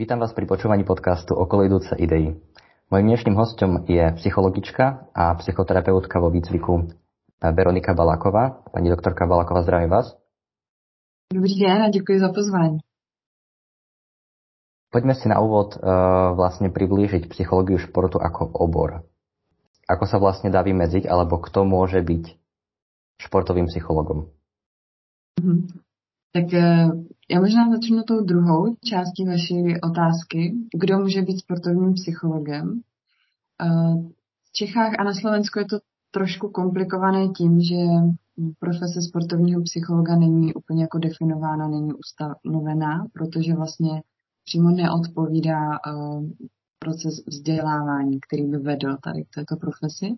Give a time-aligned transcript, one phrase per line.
[0.00, 2.32] Vítam vás pri počúvaní podcastu Okolo idúce idei.
[2.88, 6.88] Mojím dnešným hostom je psychologička a psychoterapeutka vo výcviku
[7.36, 8.64] Veronika Baláková.
[8.72, 10.16] Pani doktorka Baláková, zdravím vás.
[11.28, 12.80] Dobrý den a děkuji za pozvání.
[14.88, 19.04] Poďme si na úvod uh, vlastne priblížiť psychológiu športu ako obor.
[19.84, 22.40] Ako sa vlastne dá vymedziť, alebo kto môže byť
[23.20, 24.32] športovým psychologom?
[25.36, 25.60] Mm-hmm.
[26.32, 26.88] Tak eh,
[27.30, 30.54] já možná začnu tou druhou částí vaší otázky.
[30.74, 32.80] Kdo může být sportovním psychologem?
[33.62, 33.94] Eh,
[34.44, 35.78] v Čechách a na Slovensku je to
[36.10, 37.76] trošku komplikované tím, že
[38.58, 44.02] profese sportovního psychologa není úplně jako definována, není ustanovená, protože vlastně
[44.44, 45.90] přímo neodpovídá eh,
[46.78, 50.16] proces vzdělávání, který by vedl tady k této profesi.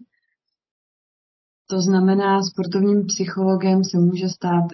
[1.70, 4.64] To znamená, sportovním psychologem se může stát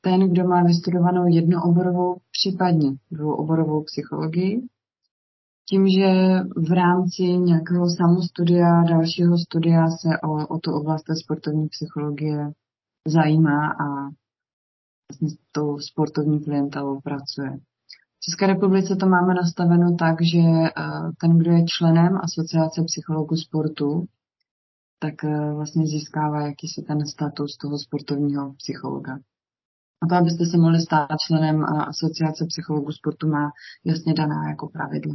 [0.00, 4.68] ten, kdo má vystudovanou jednooborovou, případně dvouoborovou psychologii,
[5.68, 6.10] tím, že
[6.68, 12.52] v rámci nějakého samostudia, dalšího studia se o, o tu oblast sportovní psychologie
[13.06, 14.10] zajímá a
[15.10, 17.50] vlastně s tou sportovní klientelou pracuje.
[18.18, 20.72] V České republice to máme nastaveno tak, že eh,
[21.20, 24.04] ten, kdo je členem Asociace psychologů sportu,
[24.98, 29.18] tak eh, vlastně získává jakýsi ten status toho sportovního psychologa.
[30.02, 33.50] A to, abyste se mohli stát členem asociace psychologů sportu, má
[33.84, 35.14] jasně daná jako pravidla.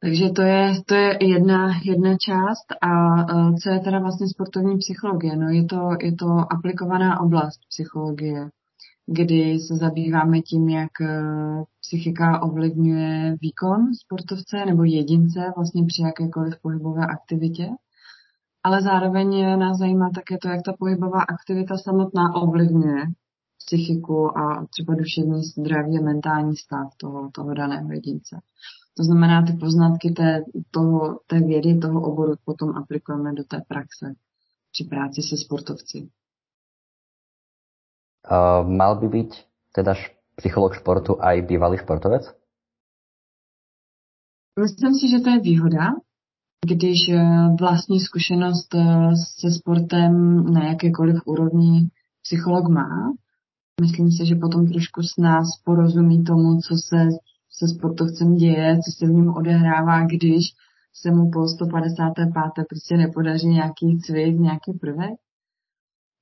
[0.00, 2.66] Takže to je, to je jedna, jedna část.
[2.82, 3.24] A
[3.62, 5.36] co je teda vlastně sportovní psychologie?
[5.36, 8.50] No je to, je to aplikovaná oblast psychologie,
[9.06, 11.22] kdy se zabýváme tím, jak e,
[11.80, 17.68] psychika ovlivňuje výkon sportovce nebo jedince vlastně při jakékoliv pohybové aktivitě
[18.68, 23.02] ale zároveň nás zajímá také to, jak ta pohybová aktivita samotná ovlivňuje
[23.66, 28.40] psychiku a třeba duševní zdraví a mentální stav toho, toho daného jedince.
[28.96, 34.14] To znamená, ty poznatky té, toho, té vědy, toho oboru potom aplikujeme do té praxe
[34.72, 36.08] při práci se sportovci.
[38.30, 39.34] Uh, mal by být
[39.72, 39.94] teda
[40.36, 42.34] psycholog športu i bývalý športovec?
[44.60, 45.84] Myslím si, že to je výhoda,
[46.66, 51.88] když eh, vlastní zkušenost eh, se sportem na jakékoliv úrovni
[52.22, 53.12] psycholog má,
[53.80, 57.08] myslím si, že potom trošku s nás porozumí tomu, co se
[57.58, 60.44] se sportovcem děje, co se v něm odehrává, když
[60.94, 62.66] se mu po 155.
[62.68, 65.14] prostě nepodaří nějaký cvik, nějaký prvek.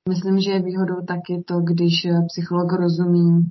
[0.08, 3.48] Myslím, že je výhodou taky to, když eh, psycholog rozumí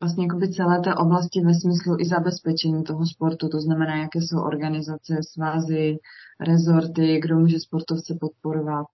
[0.00, 4.40] vlastně jakoby celé té oblasti ve smyslu i zabezpečení toho sportu, to znamená, jaké jsou
[4.40, 5.96] organizace, svazy,
[6.40, 8.86] rezorty, kdo může sportovce podporovat.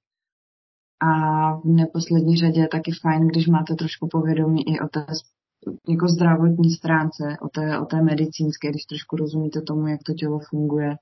[1.01, 1.11] A
[1.57, 5.07] v neposlední řadě je taky fajn, když máte trošku povědomí i o té
[5.89, 10.39] jako zdravotní stránce, o té, o té medicínské, když trošku rozumíte tomu, jak to tělo
[10.51, 10.97] funguje.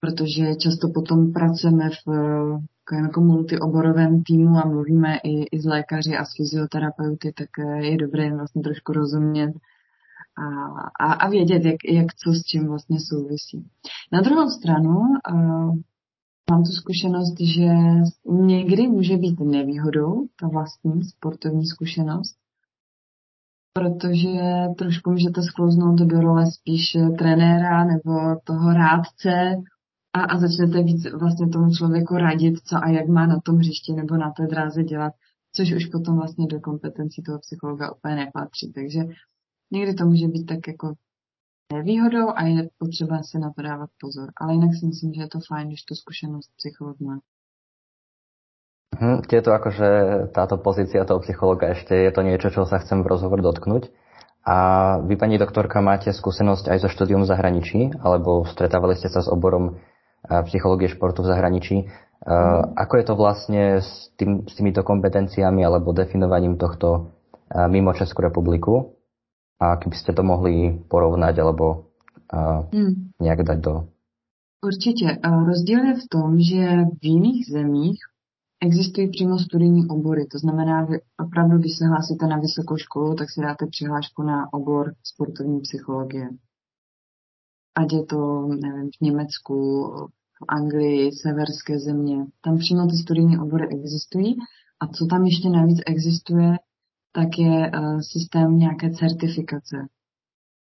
[0.00, 2.08] Protože často potom pracujeme v
[2.92, 7.96] jako multioborovém týmu a mluvíme i, i s lékaři a s fyzioterapeuty, tak eh, je
[7.96, 9.52] dobré vlastně trošku rozumět
[10.38, 13.66] a, a, a vědět, jak, jak co s čím vlastně souvisí.
[14.12, 15.76] Na druhou stranu uh,
[16.50, 17.68] mám tu zkušenost, že
[18.26, 22.36] někdy může být nevýhodou ta vlastní sportovní zkušenost,
[23.72, 24.40] protože
[24.78, 28.12] trošku můžete sklouznout do role spíš trenéra nebo
[28.44, 29.62] toho rádce,
[30.16, 33.92] a, a začnete víc vlastně tomu člověku radit, co a jak má na tom hřišti
[33.92, 35.12] nebo na té dráze dělat,
[35.52, 38.72] což už potom vlastně do kompetencí toho psychologa úplně nepatří.
[38.72, 39.00] Takže
[39.72, 40.94] někdy to může být tak jako
[41.72, 44.28] nevýhodou a je potřeba si na to dávat pozor.
[44.40, 47.18] Ale jinak si myslím, že je to fajn, když tu zkušenost psycholog má.
[49.00, 49.88] Hm, je to akože
[50.32, 53.92] táto pozícia toho psychologa ešte je to niečo, čo sa chcem v rozhovor dotknúť.
[54.46, 54.56] A
[55.02, 59.28] vy, pani doktorka, máte skúsenosť aj zo štúdium v zahraničí, alebo stretávali ste sa s
[59.28, 59.76] oborom
[60.44, 61.76] psychológie športu v zahraničí.
[62.26, 62.74] Mm.
[62.74, 67.14] Ako je to vlastne s, tým, s týmito kompetenciami alebo definovaním tohto
[67.70, 68.98] mimo Českú republiku?
[69.62, 71.86] A keby ste to mohli porovnať alebo
[72.72, 73.20] mm.
[73.20, 73.88] nějak dať do...
[74.64, 75.18] Určitě.
[75.46, 77.98] Rozdíl je v tom, že v jiných zemích
[78.62, 80.26] existují přímo studijní obory.
[80.26, 80.96] To znamená, že
[81.26, 86.28] opravdu, když se hlásíte na vysokou školu, tak si dáte přihlášku na obor sportovní psychologie
[87.76, 89.56] ať je to nevím, v Německu,
[90.40, 92.26] v Anglii, severské země.
[92.44, 94.36] Tam přímo ty studijní obory existují.
[94.80, 96.58] A co tam ještě navíc existuje,
[97.12, 99.76] tak je uh, systém nějaké certifikace.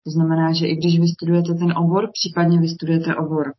[0.04, 3.54] To znamená, že i když vystudujete ten obor, případně vystudujete obor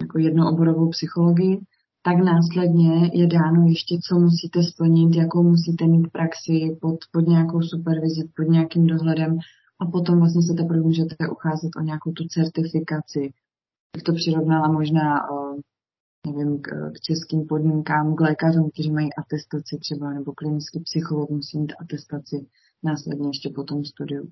[0.00, 1.60] jako jednooborovou psychologii,
[2.02, 7.62] tak následně je dáno ještě, co musíte splnit, jakou musíte mít praxi pod, pod nějakou
[7.62, 9.38] supervizi, pod nějakým dohledem,
[9.80, 13.32] a potom vlastně se teprve můžete ucházet o nějakou tu certifikaci.
[13.96, 15.56] Jak to přirovnala možná, o,
[16.26, 21.58] nevím, k, k českým podmínkám, k lékařům, kteří mají atestaci třeba, nebo klinický psycholog musí
[21.58, 22.46] mít atestaci
[22.82, 24.30] následně ještě po tom studiu.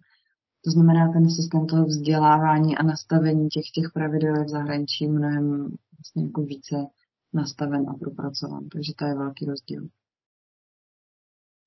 [0.64, 5.76] To znamená, ten systém toho vzdělávání a nastavení těch, těch pravidel je v zahraničí mnohem
[5.98, 6.76] vlastně jako více
[7.32, 8.68] nastaven a propracovan.
[8.68, 9.88] Takže to je velký rozdíl.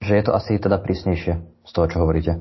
[0.08, 1.32] Že je to asi teda přísnější
[1.66, 2.32] z toho, co hovoríte?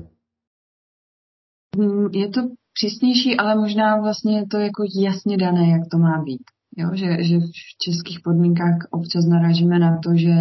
[1.77, 2.41] Mm, je to
[2.73, 6.43] přísnější, ale možná vlastně je to jako jasně dané, jak to má být.
[6.77, 6.89] Jo?
[6.93, 10.35] Že, že v českých podmínkách občas narážíme na to, že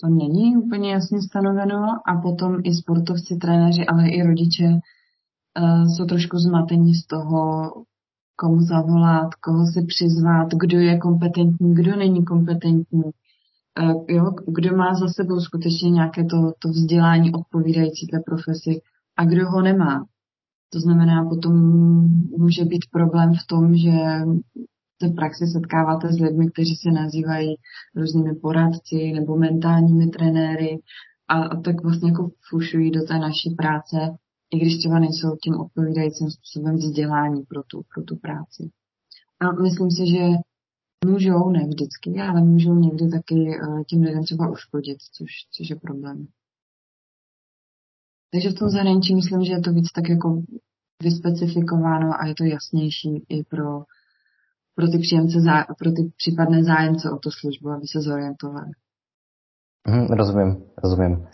[0.00, 6.04] to není úplně jasně stanoveno a potom i sportovci, trenéři, ale i rodiče uh, jsou
[6.04, 7.72] trošku zmatení z toho,
[8.36, 14.32] komu zavolat, koho si přizvat, kdo je kompetentní, kdo není kompetentní, uh, jo?
[14.46, 18.80] kdo má za sebou skutečně nějaké to, to vzdělání odpovídající té profesi
[19.16, 20.04] a kdo ho nemá.
[20.72, 21.54] To znamená, potom
[22.38, 23.92] může být problém v tom, že
[25.02, 27.54] v praxi setkáváte s lidmi, kteří se nazývají
[27.96, 30.78] různými poradci nebo mentálními trenéry
[31.28, 33.96] a, a tak vlastně jako fušují do té naší práce,
[34.54, 38.70] i když třeba nejsou tím odpovídajícím způsobem vzdělání pro tu, pro tu práci.
[39.40, 40.24] A myslím si, že
[41.06, 45.76] můžou, ne vždycky, ale můžou někdy taky eh, tím lidem třeba uškodit, což, což je
[45.76, 46.26] problém.
[48.32, 50.42] Takže v tom zahraničí myslím, že je to víc tak jako
[51.02, 53.82] vyspecifikováno a je to jasnější i pro,
[54.74, 55.38] pro ty příjemce,
[55.78, 58.70] pro ty případné zájemce o tu službu, aby se zorientovali.
[59.88, 61.26] Mm, rozumím, rozumím.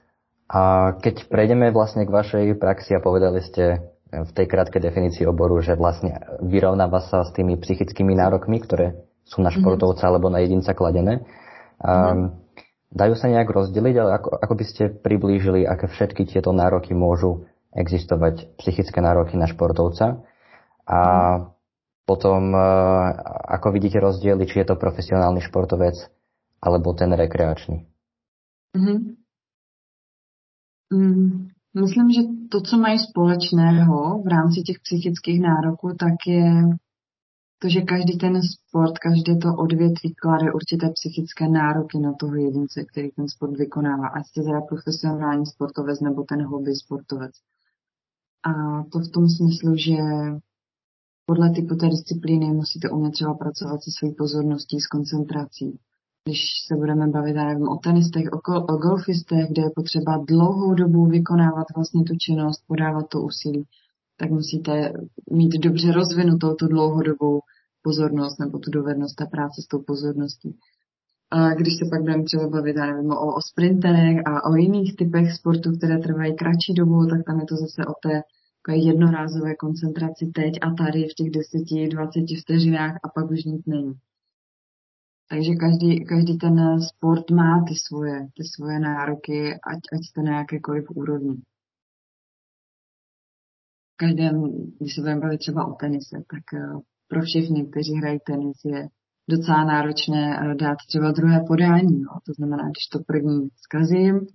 [0.55, 3.81] A keď prejdeme vlastne k vašej praxi a povedali ste
[4.12, 8.94] v tej krátkej definícii oboru, že vlastne vyrovnáva sa s tými psychickými nárokmi, ktoré
[9.26, 9.58] sú na mhm.
[9.58, 10.11] športovca mm-hmm.
[10.14, 11.25] alebo na jedinca kladené.
[11.82, 12.44] Mm-hmm.
[12.94, 17.50] Dajú sa nejak rozdeliť, ale ako, ako by ste priblížili, aké všetky tieto nároky môžu
[17.75, 20.23] existovať, psychické nároky na športovca.
[20.87, 21.00] A
[22.06, 22.67] potom, e,
[23.50, 26.06] ako vidíte rozdiely, či je to profesionálny športovec,
[26.62, 27.82] alebo ten rekreačný?
[28.79, 28.99] Mm-hmm.
[30.94, 36.62] Mm, myslím, že to, co mají společného v rámci těch psychických nároků, tak je
[37.65, 42.85] to, že každý ten sport, každé to odvětví klade určité psychické nároky na toho jedince,
[42.85, 47.33] který ten sport vykonává, ať jste teda profesionální sportovec nebo ten hobby sportovec.
[48.43, 48.53] A
[48.93, 49.97] to v tom smyslu, že
[51.27, 55.79] podle typu té disciplíny musíte umět třeba pracovat se svojí pozorností, s koncentrací.
[56.25, 61.07] Když se budeme bavit, nevím, o tenistech, o, o golfistech, kde je potřeba dlouhou dobu
[61.07, 63.65] vykonávat vlastně tu činnost, podávat to úsilí,
[64.17, 64.93] tak musíte
[65.31, 67.41] mít dobře rozvinutou tu dlouhodobou
[67.85, 70.51] pozornost nebo tu dovednost té práce s tou pozorností.
[71.31, 74.97] A když se pak budeme třeba bavit, já nevím, o, o sprinterech a o jiných
[74.97, 78.23] typech sportu, které trvají kratší dobu, tak tam je to zase o té
[78.73, 83.93] jednorázové koncentraci teď a tady v těch 10-20 vteřinách a pak už nic není.
[85.31, 90.39] Takže každý, každý ten sport má ty svoje, ty svoje nároky, ať, ať jste na
[90.39, 91.37] jakékoliv úrovni.
[93.97, 94.43] Každém,
[94.81, 98.89] když se budeme bavit třeba o tenise, tak eh, pro všechny, kteří hrají tenis, je
[99.29, 102.01] docela náročné eh, dát třeba druhé podání.
[102.01, 102.11] Jo.
[102.27, 104.27] To znamená, když to první zkazím,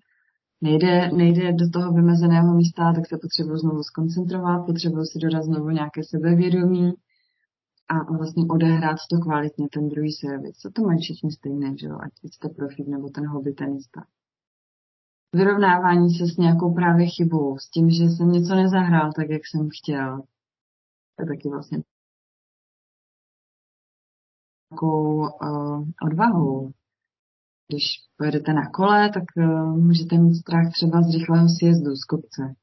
[0.62, 5.70] nejde, nejde do toho vymezeného místa, tak se potřebuji znovu skoncentrovat, potřebuji si dodat znovu
[5.70, 6.94] nějaké sebevědomí
[7.88, 10.58] a vlastně odehrát to kvalitně, ten druhý servis.
[10.58, 11.98] Co to mají všichni stejné, že jo?
[12.04, 14.04] ať jste profík nebo ten hobby tenista.
[15.36, 19.70] Vyrovnávání se s nějakou právě chybou, s tím, že jsem něco nezahrál tak, jak jsem
[19.70, 20.22] chtěl.
[21.16, 21.84] To je taky vlastně
[24.70, 26.72] takovou uh, odvahou.
[27.68, 27.84] Když
[28.18, 32.54] pojedete na kole, tak uh, můžete mít strach třeba z rychlého sjezdu z kopce.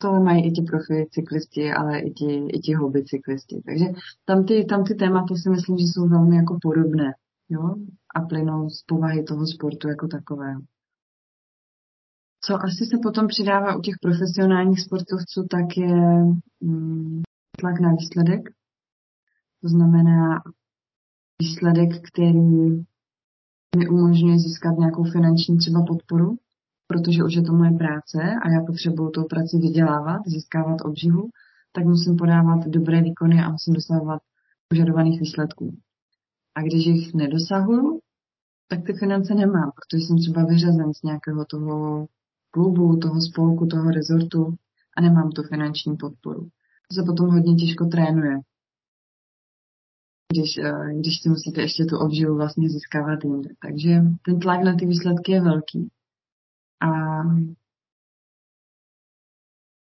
[0.00, 3.62] To mají i ti profi cyklisti, ale i ti, i ti hobby cyklisti.
[3.66, 3.84] Takže
[4.24, 7.12] tam ty, tam ty témata si myslím, že jsou velmi jako podobné.
[7.48, 7.74] Jo?
[8.14, 10.60] A plynou z povahy toho sportu jako takového.
[12.44, 15.96] Co asi se potom přidává u těch profesionálních sportovců, tak je
[16.60, 17.22] mm,
[17.60, 18.40] tlak na výsledek.
[19.62, 20.42] To znamená
[21.42, 22.40] výsledek, který
[23.76, 26.38] mi umožňuje získat nějakou finanční třeba podporu,
[26.86, 31.28] protože už je to moje práce a já potřebuju tou prací vydělávat, získávat obživu,
[31.72, 34.22] tak musím podávat dobré výkony a musím dosahovat
[34.68, 35.76] požadovaných výsledků.
[36.54, 38.00] A když jich nedosahuju,
[38.68, 42.06] tak ty finance nemám, protože jsem třeba vyřazen z nějakého toho
[42.50, 44.54] klubu, toho spolku, toho rezortu
[44.96, 46.48] a nemám tu finanční podporu.
[46.88, 48.40] To se potom hodně těžko trénuje
[50.32, 53.50] když, eh, když si musíte ještě tu obživu vlastně získávat jinde.
[53.62, 55.90] Takže ten tlak na ty výsledky je velký.
[56.80, 56.90] A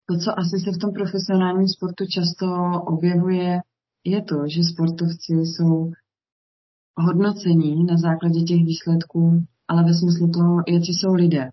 [0.07, 2.47] to, co asi se v tom profesionálním sportu často
[2.87, 3.61] objevuje,
[4.05, 5.93] je to, že sportovci jsou
[6.97, 11.51] hodnocení na základě těch výsledků, ale ve smyslu toho, jaký jsou lidé.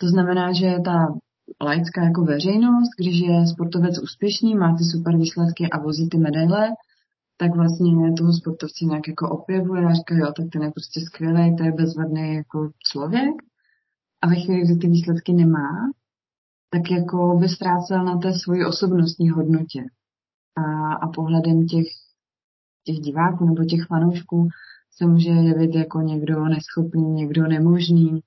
[0.00, 1.14] To znamená, že ta
[1.62, 6.68] laická jako veřejnost, když je sportovec úspěšný, má ty super výsledky a vozí ty medaile,
[7.40, 11.56] tak vlastně toho sportovce nějak jako opěvuje a říká, jo, tak ten je prostě skvělý,
[11.56, 13.34] to je bezvadný jako člověk.
[14.22, 15.90] A ve chvíli, kdy ty výsledky nemá,
[16.70, 19.82] tak jako by ztrácel na té svoji osobnostní hodnotě
[20.56, 21.86] a, a pohledem těch,
[22.84, 24.48] těch diváků nebo těch fanoušků
[24.96, 28.20] se může jevit jako někdo neschopný, někdo nemožný,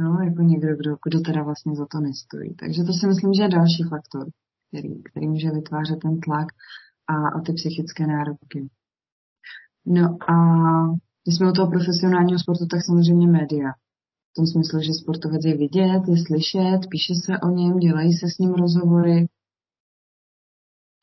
[0.00, 2.54] no, jako někdo, kdo, kdo teda vlastně za to nestojí.
[2.54, 4.26] Takže to si myslím, že je další faktor,
[4.68, 6.48] který, který může vytvářet ten tlak
[7.08, 8.68] a, a ty psychické nároky.
[9.86, 10.34] No a
[11.24, 13.72] když jsme u toho profesionálního sportu, tak samozřejmě média.
[14.30, 18.26] V tom smyslu, že sportovec je vidět, je slyšet, píše se o něm, dělají se
[18.28, 19.28] s ním rozhovory,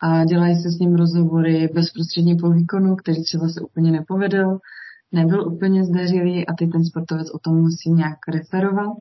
[0.02, 4.60] a dělají se s ním rozhovory bezprostředně po výkonu, který třeba se úplně nepovedl,
[5.12, 8.98] nebyl úplně zdařilý a teď ten sportovec o tom musí nějak referovat.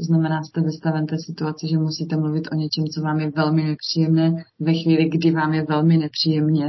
[0.00, 3.62] To znamená, jste vystaven té situaci, že musíte mluvit o něčem, co vám je velmi
[3.64, 6.66] nepříjemné, ve chvíli, kdy vám je velmi nepříjemně.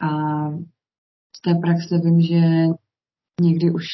[0.00, 0.08] A
[1.36, 2.40] z té praxe vím, že
[3.40, 3.84] někdy už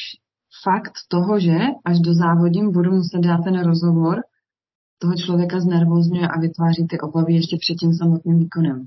[0.63, 4.21] fakt toho, že až do závodím budu muset dát ten rozhovor,
[4.99, 8.85] toho člověka znervozňuje a vytváří ty obavy ještě před tím samotným výkonem.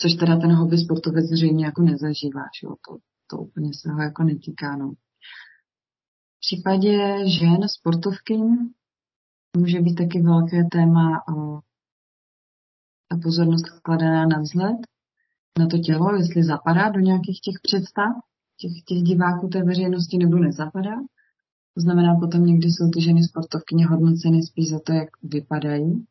[0.00, 2.74] Což teda ten hobby sportovec zřejmě jako nezažívá, jo?
[2.88, 2.96] To,
[3.30, 4.76] to úplně se ho jako netýká.
[4.76, 4.92] No.
[6.38, 8.70] V případě žen sportovkyň
[9.56, 11.60] může být taky velké téma o
[13.08, 14.76] ta pozornost skladaná na vzhled,
[15.58, 18.12] na to tělo, jestli zapadá do nějakých těch představ,
[18.56, 20.96] těch, těch diváků té veřejnosti nebo nezapadá.
[21.74, 26.06] To znamená, potom někdy jsou ty ženy sportovkyně hodnoceny spíš za to, jak vypadají,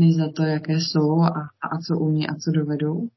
[0.00, 3.08] než za to, jaké jsou a, a co umí a co dovedou.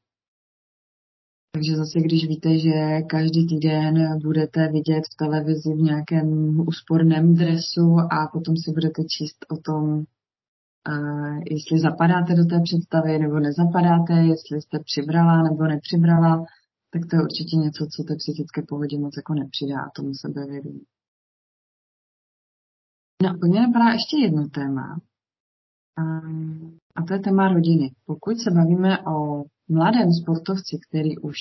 [1.54, 7.96] Takže zase, když víte, že každý týden budete vidět v televizi v nějakém úsporném dresu
[8.10, 9.84] a potom si budete číst o tom,
[10.88, 16.44] uh, jestli zapadáte do té představy nebo nezapadáte, jestli jste přibrala nebo nepřibrala,
[16.92, 20.84] tak to je určitě něco, co té psychické pohodě moc jako nepřidá tomu sebevědomí.
[23.22, 25.00] No, mě napadá ještě jedno téma.
[26.96, 27.90] A to je téma rodiny.
[28.06, 31.36] Pokud se bavíme o mladém sportovci, který už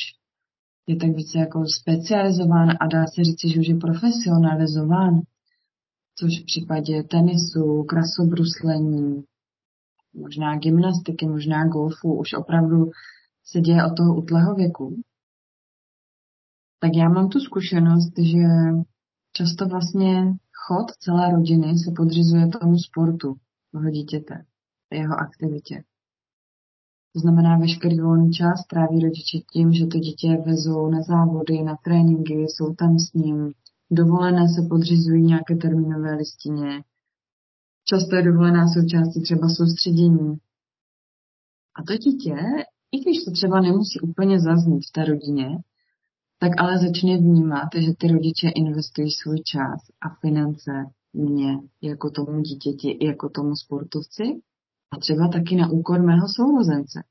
[0.88, 5.22] je tak více jako specializován a dá se říct, že už je profesionalizován,
[6.16, 9.24] což v případě tenisu, krasobruslení,
[10.14, 12.92] možná gymnastiky, možná golfu, už opravdu
[13.46, 15.02] se děje od toho útleho věku.
[16.80, 18.48] Tak já mám tu zkušenost, že
[19.32, 20.34] často vlastně
[20.68, 23.36] chod celé rodiny se podřizuje tomu sportu
[23.72, 24.46] toho dítěte,
[24.92, 25.84] jeho aktivitě.
[27.14, 31.76] To znamená, veškerý volný čas tráví rodiče tím, že to dítě vezou na závody, na
[31.84, 33.52] tréninky, jsou tam s ním,
[33.92, 36.84] dovolené se podřizují nějaké termínové listině,
[37.86, 40.38] často je dovolená součástí třeba soustředění.
[41.76, 42.36] A to dítě,
[42.92, 45.48] i když to třeba nemusí úplně zaznít v té rodině,
[46.40, 50.72] tak ale začne vnímat, že ty rodiče investují svůj čas a finance
[51.14, 54.24] mě jako tomu dítěti, jako tomu sportovci
[54.94, 57.04] a třeba taky na úkor mého sourozence,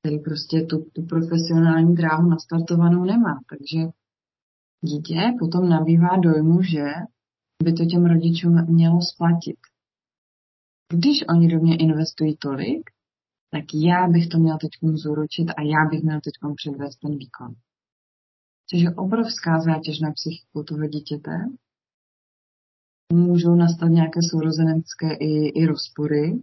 [0.00, 3.40] který prostě tu, tu profesionální dráhu nastartovanou nemá.
[3.50, 3.80] Takže
[4.84, 6.84] dítě potom nabývá dojmu, že
[7.62, 9.58] by to těm rodičům mělo splatit.
[10.92, 12.90] Když oni do mě investují tolik,
[13.50, 17.54] tak já bych to měl teď zúročit a já bych měl teď předvést ten výkon
[18.70, 21.30] což je obrovská zátěž na psychiku toho dítěte.
[23.12, 26.40] Můžou nastat nějaké sourozenecké i, i rozpory,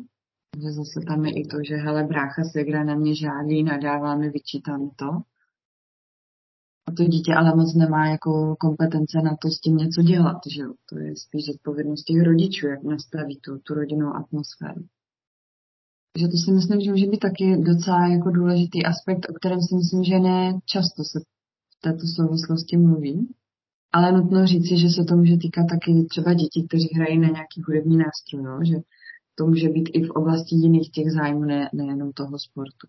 [0.62, 4.30] že zase tam je i to, že hele, brácha segra na mě žádí, nadává mi,
[4.30, 5.10] vyčítá mi to.
[6.88, 10.62] A to dítě ale moc nemá jako kompetence na to s tím něco dělat, že
[10.62, 10.74] jo?
[10.90, 14.86] To je spíš odpovědnost těch rodičů, jak nastaví tu, tu rodinnou atmosféru.
[16.14, 19.76] Takže to si myslím, že může být taky docela jako důležitý aspekt, o kterém si
[19.76, 21.20] myslím, že ne často se
[21.82, 23.36] této souvislosti mluví.
[23.92, 27.62] Ale nutno říci, že se to může týkat taky třeba dětí, kteří hrají na nějaký
[27.68, 28.60] hudební nástroj, no?
[28.70, 28.76] že
[29.36, 32.88] to může být i v oblasti jiných těch zájmů, ne, nejenom toho sportu.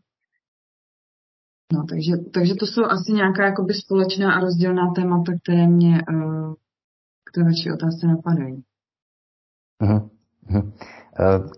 [1.72, 6.54] No, takže, takže to jsou asi nějaká jakoby společná a rozdílná témata, které mě uh,
[7.24, 8.62] k té vaší otázce napadají.
[9.82, 10.08] Uh-huh.
[10.50, 10.72] Uh-huh.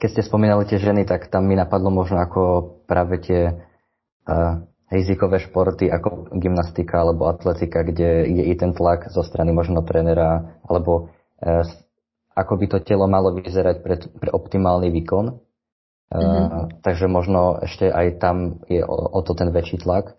[0.01, 2.41] Keď spomínali tie ženy, tak tam mi napadlo možno ako
[2.87, 9.21] práve tie uh, rizikové športy ako gymnastika alebo atletika, kde je i ten tlak zo
[9.21, 11.65] strany možno trénera alebo e,
[12.39, 15.35] ako by to telo malo vyzerať pre, pre optimálny výkon.
[16.09, 16.45] Mm-hmm.
[16.47, 20.15] Uh, takže možno ešte aj tam je o, o to ten väčší tlak.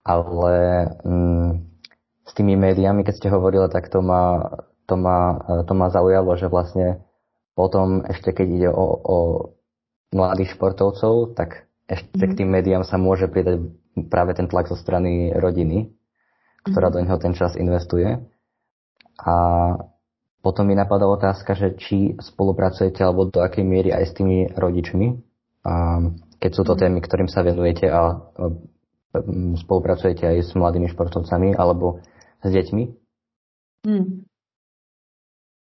[0.00, 0.54] Ale
[1.04, 1.68] um,
[2.24, 4.48] s tými médiami, keď ste hovorili, tak to ma,
[4.88, 5.36] to ma,
[5.68, 7.04] to ma zaujalo, že vlastne
[7.52, 9.16] potom ešte keď ide o, o
[10.16, 12.30] mladých športovcov, tak ešte mm-hmm.
[12.32, 13.60] k tým médiám sa môže pridať
[14.08, 15.92] práve ten tlak zo strany rodiny,
[16.64, 16.96] ktorá mm-hmm.
[16.96, 18.24] do neho ten čas investuje.
[19.20, 19.34] A
[20.40, 25.20] potom mi napadá otázka, že či spolupracujete alebo do akej miery aj s tými rodičmi,
[25.64, 26.00] a
[26.40, 26.80] keď sú to mhm.
[26.80, 28.16] témy, ktorým sa venujete a
[29.60, 32.00] spolupracujete aj s mladými športovcami alebo
[32.44, 32.94] s dětmi?
[33.86, 34.24] Hmm.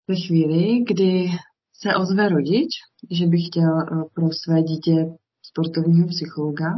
[0.08, 1.28] Ve chvíli, kdy
[1.72, 2.68] se ozve rodič,
[3.10, 6.70] že by chtěl eh, pro své dítě sportovního psychologa,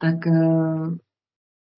[0.00, 0.86] tak eh,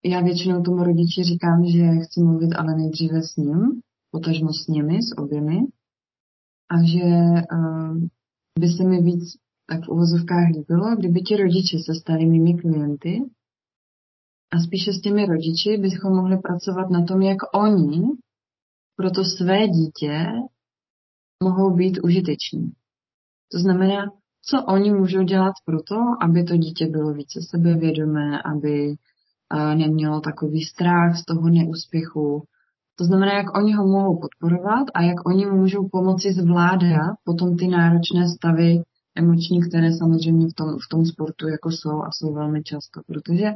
[0.04, 3.80] já většinou tomu rodiči říkám, že chci mluvit ale nejdříve s ním,
[4.18, 5.58] potažmo s nimi, s oběmi,
[6.70, 7.08] a že
[7.38, 7.92] eh,
[8.60, 9.22] by se mi víc
[9.66, 13.20] tak v uvozovkách líbilo, kdyby ti rodiče se stali mými klienty
[14.52, 18.02] a spíše s těmi rodiči bychom mohli pracovat na tom, jak oni
[18.96, 20.26] pro to své dítě
[21.44, 22.72] mohou být užiteční.
[23.52, 24.04] To znamená,
[24.42, 28.94] co oni můžou dělat pro to, aby to dítě bylo více sebevědomé, aby
[29.74, 32.44] nemělo takový strach z toho neúspěchu.
[32.98, 37.68] To znamená, jak oni ho mohou podporovat a jak oni můžou pomoci zvládat potom ty
[37.68, 38.82] náročné stavy
[39.14, 43.52] emoční, které samozřejmě v tom, v tom sportu jako jsou a jsou velmi často, protože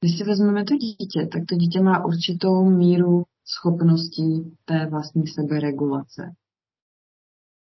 [0.00, 6.22] když si vezmeme to dítě, tak to dítě má určitou míru schopností té vlastní seberegulace.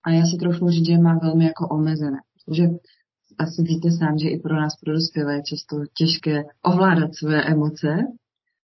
[0.04, 2.18] A já si trochu říct, že má velmi jako omezené.
[2.35, 2.64] Protože
[3.38, 7.88] asi víte sám, že i pro nás, pro dospělé, je často těžké ovládat své emoce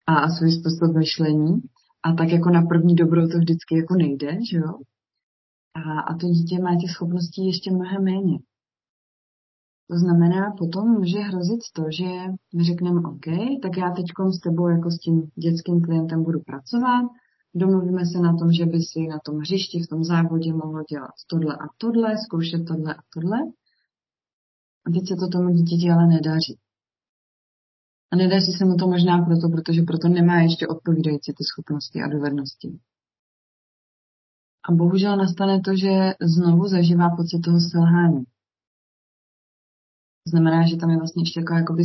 [0.07, 1.61] a svůj způsob myšlení.
[2.05, 4.73] A tak jako na první dobro to vždycky jako nejde, že jo?
[5.73, 8.37] A, a to dítě má těch schopností ještě mnohem méně.
[9.89, 12.09] To znamená, potom může hrozit to, že
[12.55, 13.27] my řekneme OK,
[13.61, 14.05] tak já teď
[14.37, 17.05] s tebou jako s tím dětským klientem budu pracovat,
[17.55, 21.15] domluvíme se na tom, že by si na tom hřišti, v tom závodě mohlo dělat
[21.29, 23.37] tohle a tohle, zkoušet tohle a tohle.
[24.85, 26.57] A teď se to tomu dítěti ale nedaří.
[28.11, 32.07] A nedaří se mu to možná proto, protože proto nemá ještě odpovídající ty schopnosti a
[32.07, 32.79] dovednosti.
[34.69, 38.23] A bohužel nastane to, že znovu zažívá pocit toho selhání.
[40.23, 41.83] To znamená, že tam je vlastně ještě jako jakoby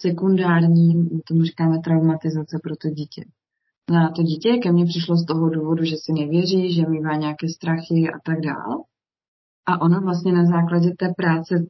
[0.00, 3.24] sekundární, tomu říkáme traumatizace pro to dítě.
[3.90, 7.48] Na to dítě ke mně přišlo z toho důvodu, že si nevěří, že mývá nějaké
[7.48, 8.82] strachy a tak dál.
[9.66, 11.66] A ono vlastně na základě té práce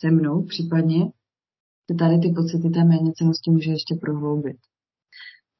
[0.00, 1.12] se mnou případně
[1.98, 4.56] tady ty pocity té méněcenosti může ještě prohloubit.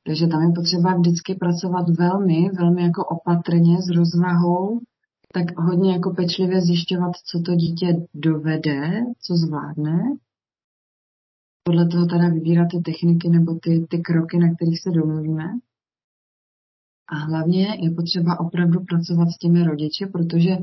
[0.07, 4.81] Takže tam je potřeba vždycky pracovat velmi, velmi jako opatrně, s rozvahou,
[5.33, 9.99] tak hodně jako pečlivě zjišťovat, co to dítě dovede, co zvládne.
[11.65, 15.45] Podle toho teda vybírat ty techniky nebo ty, ty kroky, na kterých se domluvíme.
[17.09, 20.57] A hlavně je potřeba opravdu pracovat s těmi rodiči, protože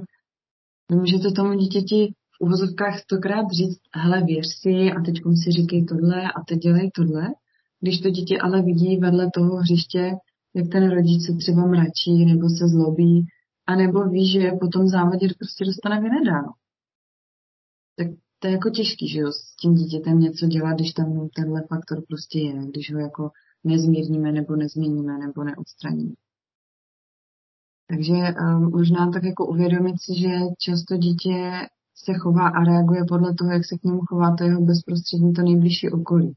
[0.92, 6.32] vy můžete tomu dítěti uvozovkách stokrát říct, hele, věř si a teď si říkej tohle
[6.32, 7.28] a teď dělej tohle.
[7.80, 10.12] Když to dítě ale vidí vedle toho hřiště,
[10.54, 13.28] jak ten rodič se třeba mračí nebo se zlobí,
[13.68, 16.52] a nebo ví, že po tom závodě prostě dostane vynedáno.
[17.96, 18.08] Tak
[18.40, 22.04] to je jako těžký, že jo, s tím dítětem něco dělat, když tam tenhle faktor
[22.08, 23.32] prostě je, když ho jako
[23.64, 26.14] nezmírníme nebo nezměníme nebo neodstraníme.
[27.88, 31.68] Takže um, možná tak jako uvědomit si, že často dítě
[32.06, 35.42] se chová a reaguje podle toho, jak se k němu chová to jeho bezprostřední, to
[35.42, 36.30] nejbližší okolí.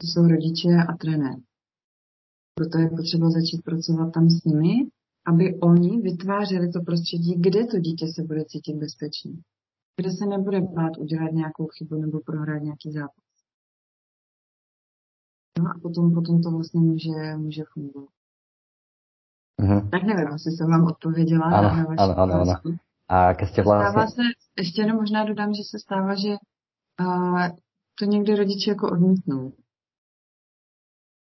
[0.00, 1.36] To jsou rodiče a trenér.
[2.54, 4.74] Proto je potřeba začít pracovat tam s nimi,
[5.26, 9.32] aby oni vytvářeli to prostředí, kde to dítě se bude cítit bezpečně.
[9.96, 13.24] Kde se nebude bát udělat nějakou chybu nebo prohrát nějaký zápas.
[15.58, 18.08] No a potom, potom to vlastně může, může fungovat.
[19.60, 19.90] Mm-hmm.
[19.90, 22.54] Tak nevím, asi jsem vám odpověděla ano, na vaši ano, ano, ano.
[23.08, 23.90] A ste vlastně...
[23.90, 24.22] Stává se,
[24.58, 26.28] ještě jenom možná dodám, že se stává, že
[27.00, 27.48] uh,
[27.98, 29.52] to někdy rodiče jako odmítnou.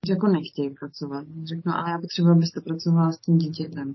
[0.07, 1.27] Že jako nechtějí pracovat.
[1.45, 3.95] Řeknu, ale já potřebuji, abyste pracovala s tím dítětem.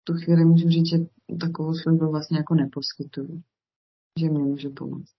[0.00, 0.96] V tu chvíli můžu říct, že
[1.40, 3.42] takovou službu vlastně jako neposkytuju.
[4.20, 5.12] Že mi může pomoct.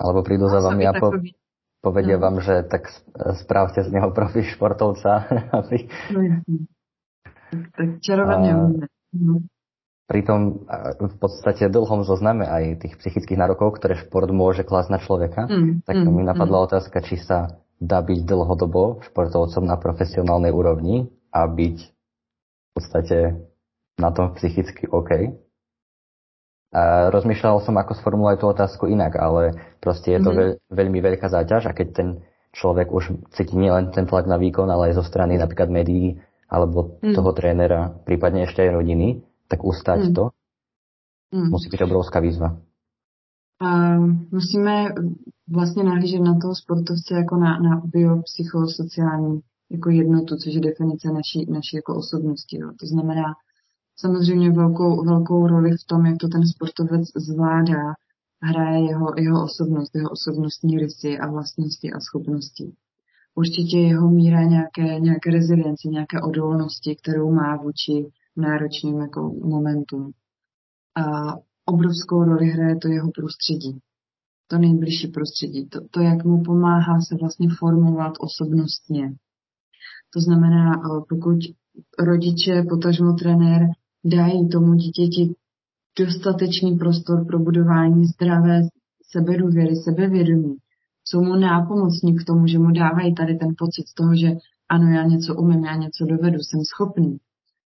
[0.00, 1.10] Alebo prídu za vami a po,
[1.80, 2.22] povedia no.
[2.22, 2.82] vám, že tak
[3.32, 5.24] správte z neho profi športovca.
[5.52, 5.88] aby...
[6.12, 6.66] No jasný.
[7.50, 8.86] Tak, tak čarovat neumíme.
[9.12, 9.38] No.
[10.06, 10.62] Pri tom
[11.02, 15.82] v podstate dlhom zozname aj tých psychických nárokov, ktoré šport môže klásť na človeka, mm,
[15.82, 16.66] tak mm, mi napadla mm.
[16.70, 23.18] otázka, či sa dá byť dlhodobo športovcom na profesionálnej úrovni a byť v podstate
[23.98, 25.34] na tom psychicky OK.
[26.70, 30.60] A rozmýšľal som, ako sformulovať tú otázku inak, ale proste je to mm-hmm.
[30.70, 32.08] veľ, veľmi veľká záťaž a keď ten
[32.54, 37.02] človek už cíti nielen ten tlak na výkon, ale aj zo strany napríklad médií alebo
[37.02, 37.12] mm.
[37.12, 40.14] toho trénera, prípadne ešte aj rodiny, tak ustať mm.
[40.14, 40.30] to
[41.34, 41.50] mm.
[41.50, 42.56] musí byť obrovská výzva.
[43.60, 43.96] A
[44.32, 44.88] musíme
[45.48, 51.50] vlastně nahlížet na toho sportovce jako na, na biopsychosociální jako jednotu, což je definice naší,
[51.50, 52.58] naší jako osobnosti.
[52.60, 52.68] Jo.
[52.80, 53.24] To znamená
[53.96, 57.84] samozřejmě velkou, velkou roli v tom, jak to ten sportovec zvládá,
[58.42, 62.72] hraje jeho, jeho osobnost, jeho osobnostní rysy a vlastnosti a schopnosti.
[63.34, 70.12] Určitě jeho míra nějaké, nějaké rezilience, nějaké odolnosti, kterou má vůči náročným jako momentům.
[70.96, 73.78] A obrovskou roli hraje to jeho prostředí.
[74.48, 75.68] To nejbližší prostředí.
[75.68, 79.14] To, to jak mu pomáhá se vlastně formovat osobnostně.
[80.14, 80.72] To znamená,
[81.08, 81.38] pokud
[81.98, 83.62] rodiče, potažmo trenér,
[84.04, 85.34] dají tomu dítěti
[85.98, 88.62] dostatečný prostor pro budování zdravé
[89.02, 90.56] sebedůvěry, sebevědomí,
[91.04, 94.28] jsou mu nápomocní k tomu, že mu dávají tady ten pocit z toho, že
[94.68, 97.18] ano, já něco umím, já něco dovedu, jsem schopný,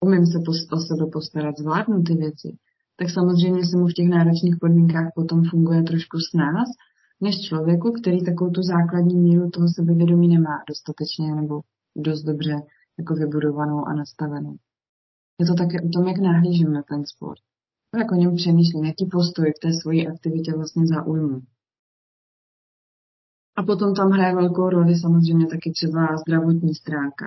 [0.05, 0.37] umím se
[0.71, 2.57] o sebe postarat, zvládnu ty věci,
[2.97, 6.69] tak samozřejmě se mu v těch náročných podmínkách potom funguje trošku s nás,
[7.21, 11.61] než člověku, který takovou tu základní míru toho sebevědomí nemá dostatečně nebo
[11.95, 12.55] dost dobře
[12.99, 14.55] jako vybudovanou a nastavenou.
[15.39, 17.41] Je to také o tom, jak nahlížím na ten sport.
[17.97, 21.39] Jak o něm přemýšlím, jaký postoj k té svoji aktivitě vlastně zaujmu.
[23.55, 27.25] A potom tam hraje velkou roli samozřejmě taky třeba zdravotní stránka.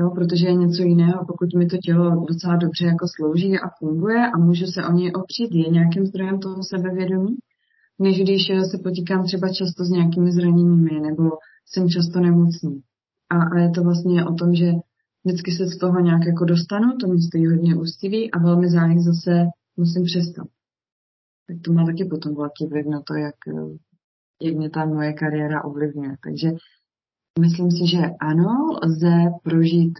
[0.00, 4.26] Jo, protože je něco jiného, pokud mi to tělo docela dobře jako slouží a funguje
[4.30, 7.36] a můžu se o něj opřít, je nějakým zdrojem toho sebevědomí,
[7.98, 11.30] než když se potýkám třeba často s nějakými zraněními nebo
[11.66, 12.82] jsem často nemocný.
[13.30, 14.72] A, a je to vlastně o tom, že
[15.24, 19.00] vždycky se z toho nějak jako dostanu, to mi stojí hodně ústivý a velmi záhy
[19.00, 20.46] zase musím přestat.
[21.48, 23.34] Tak to má taky potom velký vliv na to, jak,
[24.42, 26.16] jak mě ta moje kariéra ovlivňuje.
[26.24, 26.50] Takže
[27.40, 29.98] myslím si, že ano, lze prožít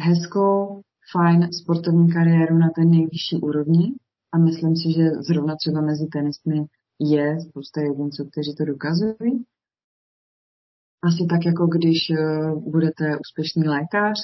[0.00, 3.94] hezkou, fajn sportovní kariéru na té nejvyšší úrovni
[4.32, 6.64] a myslím si, že zrovna třeba mezi tenistmi
[6.98, 9.44] je spousta jedinců, kteří to dokazují.
[11.02, 14.18] Asi tak, jako když eh, budete úspěšný lékař,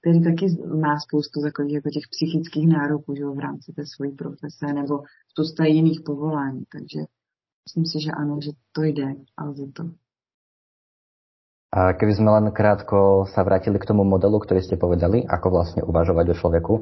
[0.00, 0.46] který taky
[0.82, 5.64] má spoustu takových jako těch psychických nároků že, v rámci té své profese nebo spousta
[5.64, 6.64] jiných povolání.
[6.72, 7.00] Takže
[7.68, 10.05] myslím si, že ano, že to jde a lze to.
[11.74, 15.82] A keby sme len krátko sa vrátili k tomu modelu, ktorý ste povedali, ako vlastne
[15.82, 16.74] uvažovať o človeku,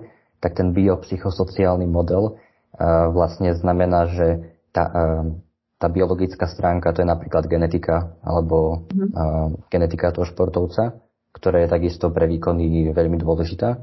[0.44, 5.24] tak ten biopsychosociálny model uh, vlastne znamená, že tá, uh,
[5.80, 9.08] tá biologická stránka, to je napríklad genetika alebo mm-hmm.
[9.16, 11.00] uh, genetika toho športovca,
[11.32, 13.80] ktorá je takisto pre výkony veľmi dôležitá.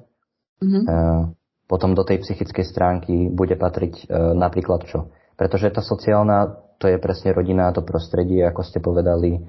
[0.61, 0.83] Mm-hmm.
[0.85, 1.33] Uh,
[1.65, 5.09] potom do tej psychickej stránky bude patriť uh, napríklad čo?
[5.33, 9.41] Pretože tá sociálna, to je presne rodina, to prostredie, ako ste povedali.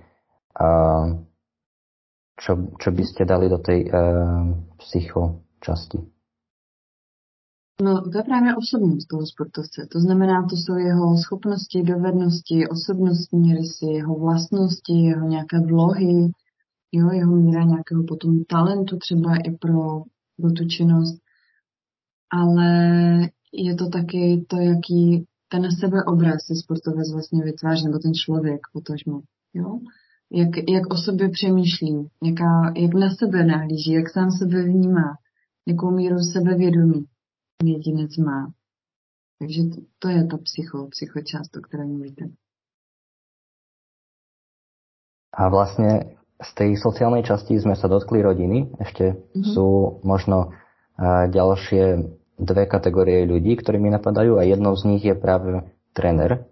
[0.57, 1.29] Uh,
[2.41, 3.93] čo, čo by ste dali do tej uh,
[4.79, 5.99] psycho časti?
[7.83, 9.87] No, to je právě osobnost toho sportovce.
[9.93, 16.31] To znamená, to jsou jeho schopnosti, dovednosti, osobnostní rysy, jeho vlastnosti, jeho nějaké vlohy,
[16.93, 20.03] jo, jeho míra nějakého potom talentu třeba i pro,
[20.37, 21.19] pro tu činnost.
[22.33, 22.71] Ale
[23.53, 29.21] je to taky to, jaký ten sebeobraz si sportovec vlastně vytváří, nebo ten člověk potažmo.
[29.55, 29.79] Jo?
[30.33, 35.17] Jak, jak o sobě přemýšlí, jaká, jak na sebe nahlíží, jak sám sebe vnímá,
[35.69, 37.05] jakou míru sebevědomí
[37.65, 38.53] jedinec má.
[39.39, 42.25] Takže to, to je ta psycho, psychočást, o které mluvíte.
[45.33, 48.77] A vlastne z tej sociálnej časti sme sa dotkli rodiny.
[48.77, 49.49] Ešte mm-hmm.
[49.57, 52.05] sú možno uh, ďalšie
[52.37, 55.65] dve kategórie ľudí, ktorí mi napadajú a jednou z nich je práve
[55.97, 56.45] tréner,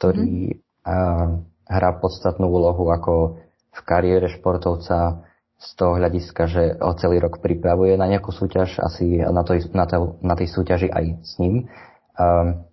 [0.00, 1.53] ktorý mm-hmm.
[1.68, 3.40] Hrá podstatnú úlohu ako
[3.74, 5.24] v kariére športovca
[5.58, 9.84] z toho hľadiska, že o celý rok pripravuje na nejakú súťaž, asi na, to, na,
[9.88, 11.72] to, na tej súťaži aj s ním.
[12.20, 12.68] Um,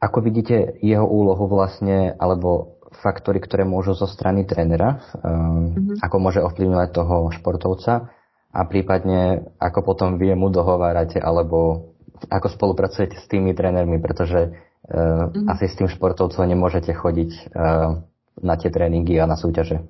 [0.00, 5.96] ako vidíte jeho úlohu vlastne, alebo faktory, ktoré môžu zo strany trénera, um, mm-hmm.
[6.02, 8.10] ako môže ovplyvňovať toho športovca
[8.50, 11.92] a prípadne ako potom vy mu dohovárate, alebo
[12.26, 14.52] ako spolupracujete s tými trénermi, pretože
[14.88, 15.50] mm-hmm.
[15.50, 18.00] asi s tým športovcom nemôžete chodiť uh,
[18.42, 19.84] na tie tréninky a na súťaže.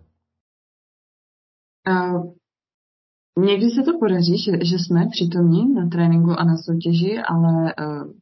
[1.88, 2.32] Uh,
[3.38, 8.12] někdy se to podaří, že, že jsme přítomní na tréninku a na soutěži, ale uh,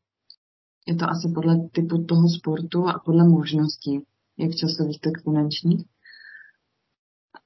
[0.86, 4.02] je to asi podle typu toho sportu a podle možností,
[4.38, 5.84] jak časových, tak finančních.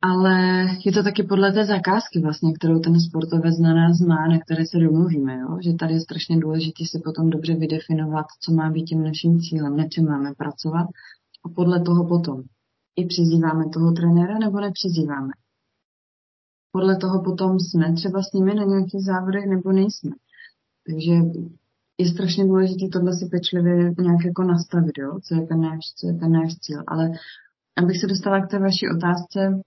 [0.03, 4.39] Ale je to taky podle té zakázky vlastně, kterou ten sportovec na nás má, na
[4.39, 5.59] které se domluvíme, jo?
[5.65, 9.77] že tady je strašně důležité si potom dobře vydefinovat, co má být tím naším cílem,
[9.77, 10.87] na čem máme pracovat
[11.45, 12.43] a podle toho potom
[12.97, 15.33] i přizýváme toho trenéra nebo nepřizýváme.
[16.73, 20.11] Podle toho potom jsme třeba s nimi na nějakých závodech nebo nejsme.
[20.87, 21.13] Takže
[21.99, 25.21] je strašně důležité tohle si pečlivě nějak jako nastavit, jo?
[25.23, 26.83] Co, je ten náš, co je ten náš cíl.
[26.87, 27.11] Ale
[27.77, 29.63] abych se dostala k té vaší otázce,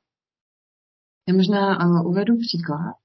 [1.27, 2.95] já možná uh, uvedu příklad.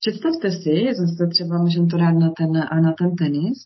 [0.00, 3.58] Představte si, zase třeba můžeme to dát na ten, na ten tenis,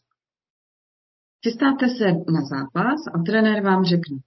[1.45, 4.19] chystáte se na zápas a trenér vám řekne,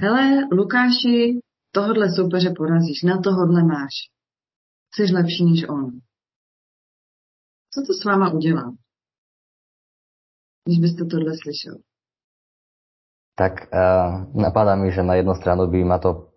[0.00, 1.40] hele, Lukáši,
[1.72, 3.94] tohodle soupeře porazíš, na tohodle máš.
[4.94, 5.90] Jsi lepší než on.
[7.74, 8.72] Co to s váma udělá?
[10.64, 11.76] Když byste tohle slyšel.
[13.34, 16.29] Tak uh, napadá mi, že na jednu stranu by ma to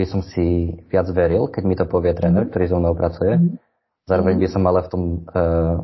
[0.00, 2.52] by som si viac veril, keď mi to povie tréner, mm-hmm.
[2.56, 3.36] ktorý so mnou pracuje.
[3.36, 3.60] Mm-hmm.
[4.08, 5.76] Zároveň by som ale v tom, uh,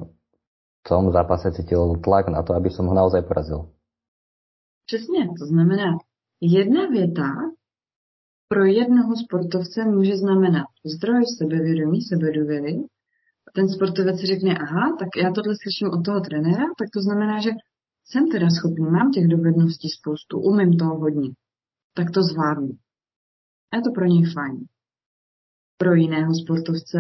[0.89, 3.69] tom zápase cítil tlak na to, aby som ho naozaj porazil.
[4.87, 5.99] Přesně, to znamená,
[6.41, 7.29] jedna věta
[8.49, 12.75] pro jednoho sportovce může znamenat zdroj sebevědomí, sebedůvěry.
[13.55, 17.41] Ten sportovec si řekne, aha, tak já tohle slyším od toho trenéra, tak to znamená,
[17.41, 17.51] že
[18.05, 21.31] jsem teda schopný, mám těch dovedností spoustu, umím toho hodně,
[21.95, 22.71] tak to zvládnu.
[23.73, 24.67] A je to pro něj fajn.
[25.79, 26.99] Pro jiného sportovce,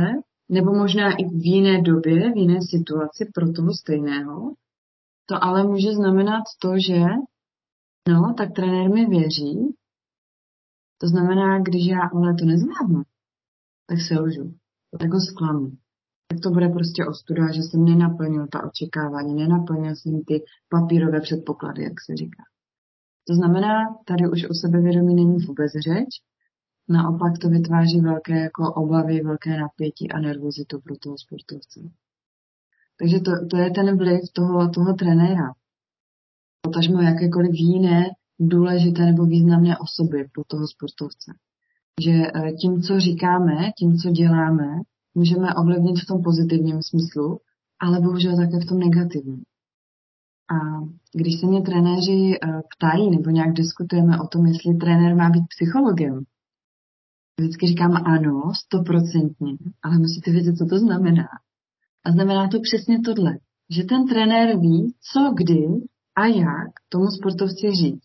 [0.48, 4.54] nebo možná i v jiné době, v jiné situaci pro toho stejného,
[5.26, 7.00] to ale může znamenat to, že
[8.08, 9.76] no, tak trenér mi věří,
[11.00, 13.02] to znamená, když já ale to nezvládnu,
[13.86, 14.54] tak se lžu,
[15.00, 15.70] tak ho zklamu.
[16.28, 21.82] Tak to bude prostě ostuda, že jsem nenaplnil ta očekávání, nenaplnil jsem ty papírové předpoklady,
[21.82, 22.42] jak se říká.
[23.28, 23.72] To znamená,
[24.06, 26.08] tady už o sebevědomí není vůbec řeč,
[26.88, 31.80] Naopak to vytváří velké jako obavy, velké napětí a nervozitu pro toho sportovce.
[32.98, 35.52] Takže to, to je ten vliv toho, toho trenéra.
[36.60, 41.32] Potažmo jakékoliv jiné důležité nebo významné osoby pro toho sportovce.
[42.04, 44.66] Že e, tím, co říkáme, tím, co děláme,
[45.14, 47.38] můžeme ovlivnit v tom pozitivním smyslu,
[47.80, 49.42] ale bohužel také v tom negativním.
[50.50, 50.56] A
[51.14, 52.38] když se mě trenéři e,
[52.76, 56.24] ptají nebo nějak diskutujeme o tom, jestli trenér má být psychologem,
[57.40, 61.28] vždycky říkám ano, stoprocentně, ale musíte vědět, co to znamená.
[62.04, 63.38] A znamená to přesně tohle,
[63.70, 65.66] že ten trenér ví, co kdy
[66.16, 68.04] a jak tomu sportovci říct.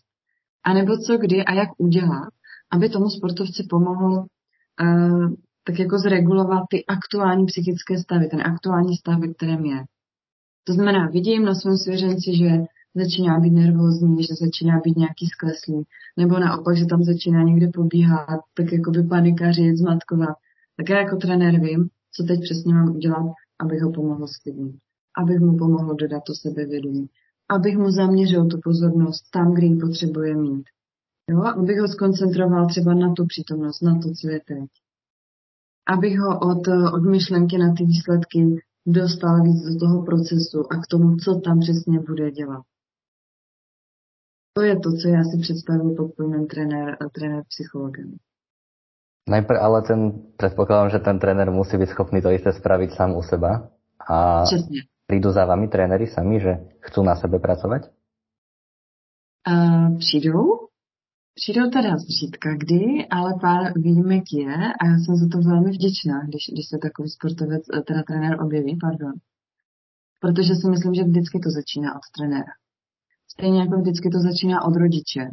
[0.64, 2.28] A nebo co kdy a jak udělat,
[2.70, 4.14] aby tomu sportovci pomohl
[4.82, 5.32] uh,
[5.64, 9.84] tak jako zregulovat ty aktuální psychické stavy, ten aktuální stav, ve kterém je.
[10.64, 12.50] To znamená, vidím na svém svěřenci, že
[12.94, 15.82] začíná být nervózní, že začíná být nějaký skleslý,
[16.16, 20.36] nebo naopak, že tam začíná někde pobíhat, tak jako by panikařit, zmatkovat.
[20.76, 24.76] Tak já jako trenér vím, co teď přesně mám udělat, abych ho pomohl sklidnit,
[25.18, 27.06] abych mu pomohl dodat to sebevědomí,
[27.48, 30.64] abych mu zaměřil tu pozornost tam, kde ji potřebuje mít.
[31.30, 31.42] Jo?
[31.42, 34.70] Abych ho skoncentroval třeba na tu přítomnost, na to, co je teď.
[35.86, 40.86] Abych ho od, od myšlenky na ty výsledky dostal víc do toho procesu a k
[40.86, 42.62] tomu, co tam přesně bude dělat.
[44.52, 48.16] To je to, co já si představuji pod pojmem trenér, trenér psychologem.
[49.28, 53.22] Najprv ale ten, predpokladám, že ten trenér musí být schopný to isté spraviť sám u
[53.22, 53.70] seba.
[54.08, 54.82] A Přesně.
[55.06, 57.82] prídu za vami tréneri sami, že chcú na sebe pracovat?
[59.48, 60.68] Uh, přijdou.
[61.34, 66.24] Přijdou teda zřídka kdy, ale pár výjimek je a já jsem za to velmi vděčná,
[66.28, 69.12] když, když se takový sportovec, teda trenér objeví, pardon.
[70.20, 72.52] Protože si myslím, že vždycky to začíná od trenéra
[73.32, 75.30] stejně jako vždycky to začíná od rodiče,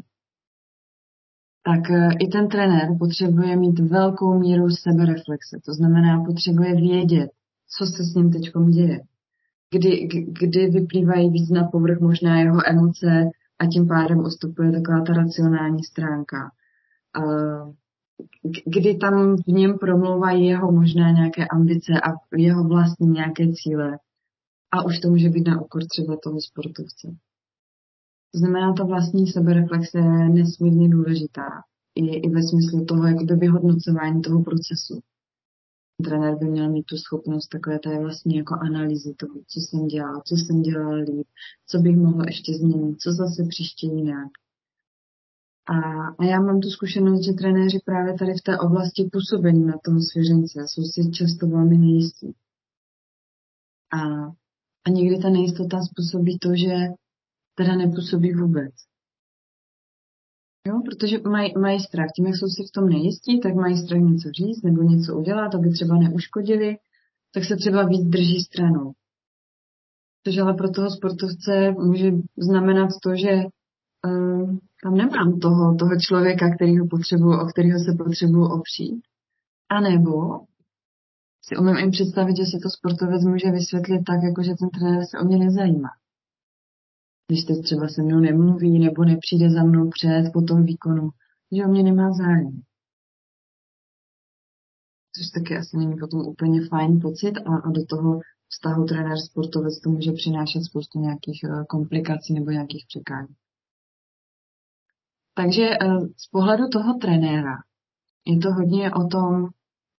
[1.66, 5.58] tak e, i ten trenér potřebuje mít velkou míru sebereflexe.
[5.66, 7.30] To znamená, potřebuje vědět,
[7.78, 9.00] co se s ním teď děje.
[9.74, 10.08] Kdy,
[10.42, 15.84] kdy vyplývají víc na povrch možná jeho emoce a tím pádem ustupuje taková ta racionální
[15.84, 16.52] stránka.
[18.66, 23.98] Kdy tam v něm promlouvají jeho možná nějaké ambice a jeho vlastní nějaké cíle.
[24.72, 27.08] A už to může být na úkor třeba toho sportovce.
[28.32, 31.50] To znamená, ta vlastní sebereflexe je nesmírně důležitá.
[31.96, 35.00] I, i ve smyslu toho jakoby vyhodnocování toho procesu.
[36.04, 40.22] Trenér by měl mít tu schopnost takové té vlastní jako analýzy toho, co jsem dělal,
[40.26, 41.28] co jsem dělal líp,
[41.68, 44.30] co bych mohl ještě změnit, co zase příště jinak.
[45.70, 49.78] A, a já mám tu zkušenost, že trenéři právě tady v té oblasti působení na
[49.86, 52.36] tom svěřence jsou si často velmi nejistí.
[53.94, 54.26] A,
[54.86, 56.76] a někdy ta nejistota způsobí to, že
[57.60, 58.74] teda nepůsobí vůbec.
[60.68, 62.10] Jo, protože mají, mají strach.
[62.16, 65.56] Tím, jak jsou si v tom nejistí, tak mají strach něco říct nebo něco udělat,
[65.56, 66.78] aby třeba neuškodili,
[67.34, 68.94] tak se třeba víc drží stranou.
[70.24, 73.34] Což ale pro toho sportovce může znamenat to, že
[74.06, 79.02] uh, tam nemám toho, toho člověka, kterýho potřebuju, o kterého se potřebuju opřít.
[79.70, 80.12] A nebo
[81.46, 85.06] si umím jim představit, že si to sportovec může vysvětlit tak, jako že ten trenér
[85.06, 85.90] se o mě nezajímá.
[87.30, 91.10] Když teď třeba se mnou nemluví nebo nepřijde za mnou před po tom výkonu,
[91.52, 92.62] že o mě nemá zájem.
[95.16, 99.80] Což taky asi není potom úplně fajn pocit a, a do toho vztahu trenér sportovec
[99.80, 103.38] to může přinášet spoustu nějakých eh, komplikací nebo nějakých překážek.
[105.34, 107.56] Takže eh, z pohledu toho trenéra
[108.26, 109.48] je to hodně o tom,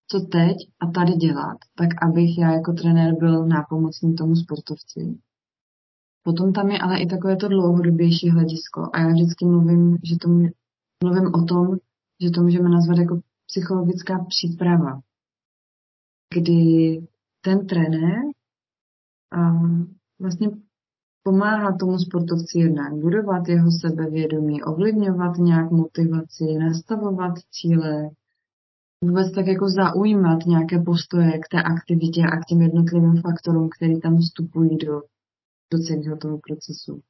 [0.07, 5.21] co teď a tady dělat, tak abych já jako trenér byl nápomocný tomu sportovci.
[6.23, 10.29] Potom tam je ale i takové to dlouhodobější hledisko a já vždycky mluvím, že to
[11.03, 11.77] mluvím o tom,
[12.23, 15.01] že to můžeme nazvat jako psychologická příprava,
[16.33, 17.01] kdy
[17.41, 18.19] ten trenér
[19.37, 20.49] um, vlastně
[21.23, 28.09] pomáhá tomu sportovci jednak budovat jeho sebevědomí, ovlivňovat nějak motivaci, nastavovat cíle,
[29.03, 33.99] vůbec tak jako zaujímat nějaké postoje k té aktivitě a k těm jednotlivým faktorům, které
[33.99, 35.01] tam vstupují do,
[35.71, 37.01] do celého toho procesu.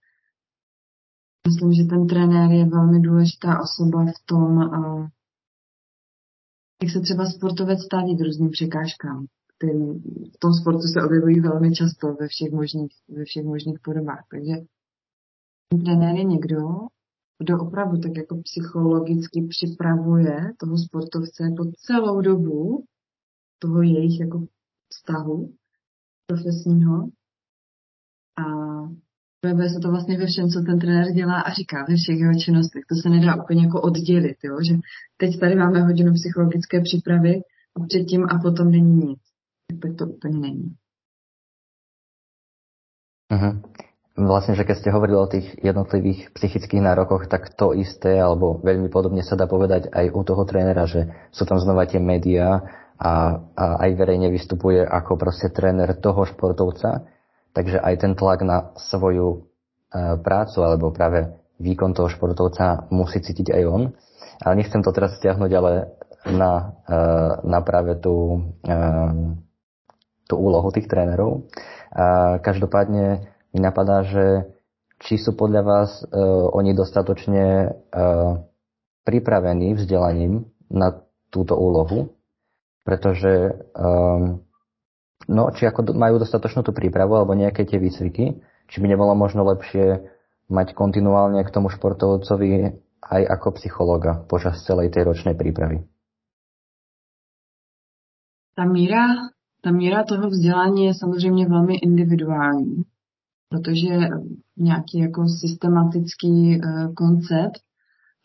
[1.48, 4.60] Myslím, že ten trenér je velmi důležitá osoba v tom,
[6.84, 9.26] jak se třeba sportovec staví k různým překážkám,
[9.58, 9.84] který
[10.36, 14.24] v tom sportu se objevují velmi často ve všech možných, ve všech možných podobách.
[14.32, 14.56] Takže
[15.84, 16.58] trenér je někdo,
[17.40, 22.86] kdo opravdu tak jako psychologicky připravuje toho sportovce po celou dobu
[23.60, 24.46] toho jejich jako
[24.90, 25.54] vztahu
[26.28, 27.10] profesního
[28.38, 28.44] a
[29.42, 32.34] projevuje se to vlastně ve všem, co ten trenér dělá a říká ve všech jeho
[32.34, 32.84] činnostech.
[32.90, 34.58] To se nedá úplně jako oddělit, jo?
[34.68, 34.76] že
[35.18, 37.42] teď tady máme hodinu psychologické přípravy
[37.76, 39.20] a předtím a potom není nic.
[39.82, 40.76] Tak to úplně není.
[43.32, 43.64] Uh-huh.
[44.12, 48.92] Vlastne, že keď ste hovorili o tých jednotlivých psychických nárokoch, tak to isté, alebo veľmi
[48.92, 52.60] podobne sa dá povedať aj u toho trénera, že sú tam znova tie médiá
[53.00, 57.08] a, a aj verejne vystupuje ako proste tréner toho športovca,
[57.52, 59.40] takže aj ten tlak na svoju e,
[60.20, 63.84] prácu alebo práve výkon toho športovca musí cítiť aj on.
[64.42, 65.74] Ale nechcem to teraz stiahnuť ale
[66.32, 66.52] na,
[66.88, 66.96] e,
[67.46, 68.78] na práve tú, e,
[70.26, 71.52] tú úlohu tých trénerov.
[72.40, 74.48] Každopádne mi napadá, že
[75.04, 75.92] či sú podľa vás
[76.56, 77.76] oni dostatočne
[79.04, 82.16] pripravení vzdelaním na túto úlohu,
[82.88, 83.60] pretože
[85.28, 88.26] no, či ako majú dostatočnú tú prípravu alebo nejaké tie výcviky,
[88.72, 90.02] či by nebolo možno lepšie
[90.50, 95.84] mať kontinuálne k tomu športovcovi aj ako psychologa počas celej tej ročnej prípravy.
[98.56, 99.32] Ta míra,
[99.64, 102.86] ta míra toho vzdělání je samozřejmě velmi individuální
[103.52, 103.90] protože
[104.58, 107.62] nějaký jako systematický eh, koncept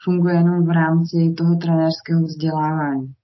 [0.05, 3.15] funguje jenom v rámci toho trenérského vzdělávání,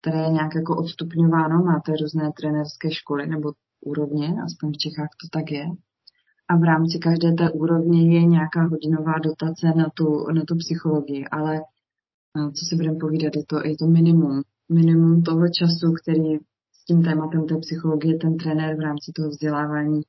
[0.00, 5.38] které je nějak jako odstupňováno, máte různé trenérské školy nebo úrovně, aspoň v Čechách to
[5.38, 5.66] tak je.
[6.48, 11.24] A v rámci každé té úrovně je nějaká hodinová dotace na tu, na tu psychologii,
[11.28, 14.42] ale eh, co si budeme povídat, je to, je to minimum.
[14.68, 16.38] Minimum toho času, který
[16.72, 20.00] s tím tématem té psychologie ten trenér v rámci toho vzdělávání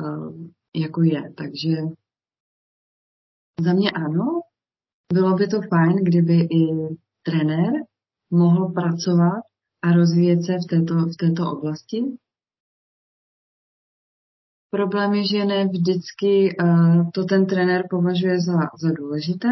[0.00, 0.34] uh,
[0.76, 1.32] jako je.
[1.36, 1.76] Takže
[3.60, 4.40] za mě ano,
[5.12, 6.88] bylo by to fajn, kdyby i
[7.22, 7.72] trenér
[8.32, 9.42] mohl pracovat
[9.82, 12.18] a rozvíjet se v této, v této oblasti.
[14.70, 19.48] Problém je, že ne vždycky uh, to ten trenér považuje za, za důležité.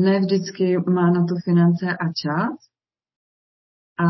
[0.00, 2.56] Ne vždycky má na to finance a čas.
[3.98, 4.06] A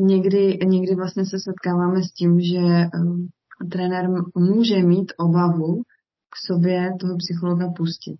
[0.00, 2.62] někdy, někdy vlastně se setkáváme s tím, že
[3.00, 3.28] um,
[3.70, 5.82] trenér může mít obavu
[6.30, 8.16] k sobě toho psychologa pustit.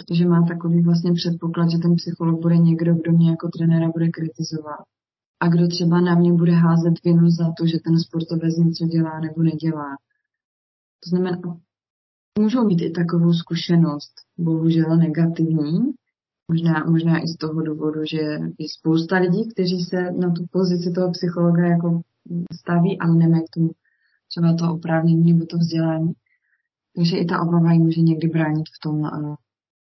[0.00, 4.08] Protože má takový vlastně předpoklad, že ten psycholog bude někdo, kdo mě jako trenéra bude
[4.08, 4.84] kritizovat.
[5.40, 9.20] A kdo třeba na mě bude házet vinu za to, že ten sportovec něco dělá
[9.20, 9.96] nebo nedělá.
[11.04, 11.38] To znamená,
[12.38, 15.78] můžou mít i takovou zkušenost, bohužel negativní,
[16.48, 18.20] možná, možná i z toho důvodu, že
[18.58, 22.00] je spousta lidí, kteří se na tu pozici toho psychologa jako
[22.52, 23.70] staví, ale nemají k tomu
[24.28, 26.12] třeba to oprávnění nebo to vzdělání.
[26.96, 29.36] Takže i ta obava jim může někdy bránit v tom, ano,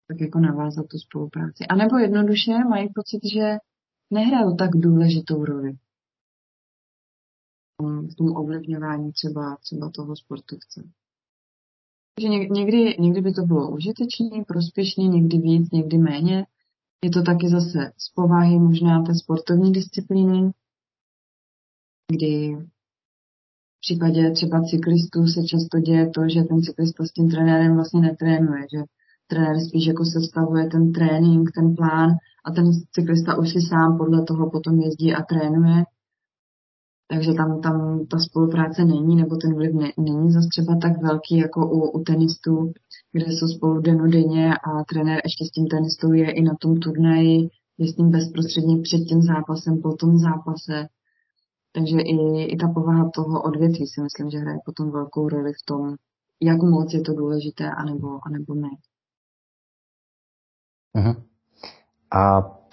[0.07, 1.65] tak jako navázat tu spolupráci.
[1.69, 3.57] A nebo jednoduše mají pocit, že
[4.11, 5.77] nehrajou tak důležitou roli
[8.11, 10.83] v tom ovlivňování třeba, třeba toho sportovce.
[12.21, 16.45] že někdy, někdy by to bylo užitečné, prospěšné, někdy víc, někdy méně.
[17.03, 20.51] Je to taky zase z povahy možná té sportovní disciplíny,
[22.11, 22.55] kdy
[23.77, 28.01] v případě třeba cyklistů se často děje to, že ten cyklista s tím trenérem vlastně
[28.01, 28.83] netrénuje, že
[29.27, 32.09] trenér spíš jako sestavuje ten trénink, ten plán
[32.45, 35.83] a ten cyklista už si sám podle toho potom jezdí a trénuje.
[37.07, 41.37] Takže tam, tam ta spolupráce není, nebo ten vliv ne, není zase třeba tak velký
[41.37, 42.73] jako u, u tenistů,
[43.11, 47.49] kde jsou spolu denodenně a trenér ještě s tím tenistou je i na tom turnaji,
[47.77, 50.87] je s ním bezprostředně před tím zápasem, po tom zápase.
[51.71, 55.65] Takže i, i ta povaha toho odvětví si myslím, že hraje potom velkou roli v
[55.65, 55.95] tom,
[56.41, 58.69] jak moc je to důležité, anebo, anebo ne.
[60.93, 61.15] Uh-huh.
[62.13, 62.21] A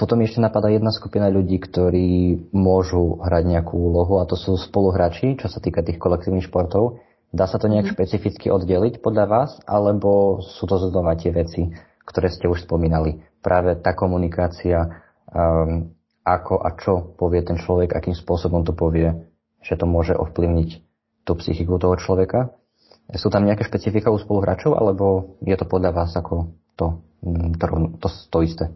[0.01, 5.37] potom ešte napadá jedna skupina ľudí, ktorí môžu hrať nejakú úlohu a to sú spoluhráči,
[5.37, 7.05] čo sa týka tých kolektívnych športov.
[7.33, 7.93] Dá sa to nejak mm.
[7.95, 11.69] špecificky oddeliť podľa vás, alebo sú to znova tie veci,
[12.09, 13.21] ktoré ste už spomínali?
[13.45, 15.93] Práve tá komunikácia, um,
[16.25, 19.15] ako a čo povie ten človek, akým spôsobom to povie,
[19.61, 20.71] že to môže ovplyvniť
[21.29, 22.57] tú psychiku toho človeka.
[23.15, 27.67] Sú tam nejaké špecifika u spoluhráčov, alebo je to podľa vás ako to, mm, to,
[27.99, 28.75] to, to isté?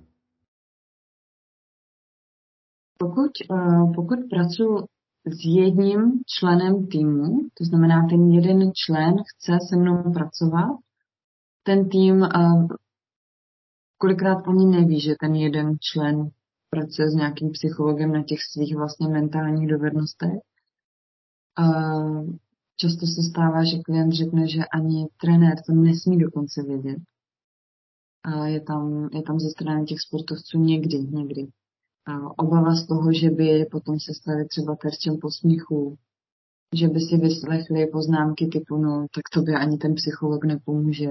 [2.99, 4.79] Pokud, eh, pokud pracuji
[5.27, 10.79] s jedním členem týmu, to znamená, ten jeden člen chce se mnou pracovat,
[11.63, 12.29] ten tým eh,
[13.99, 16.31] kolikrát ani neví, že ten jeden člen
[16.71, 20.39] pracuje s nějakým psychologem na těch svých vlastně mentálních dovednostech.
[22.77, 26.99] Často se stává, že klient řekne, že ani trenér to nesmí dokonce vědět.
[28.45, 31.47] Je tam, je tam ze strany těch sportovců někdy, někdy
[32.37, 35.97] obava z toho, že by potom se stali třeba terčem posměchu,
[36.75, 41.11] že by si vyslechli poznámky typu, no, tak to by ani ten psycholog nepomůže.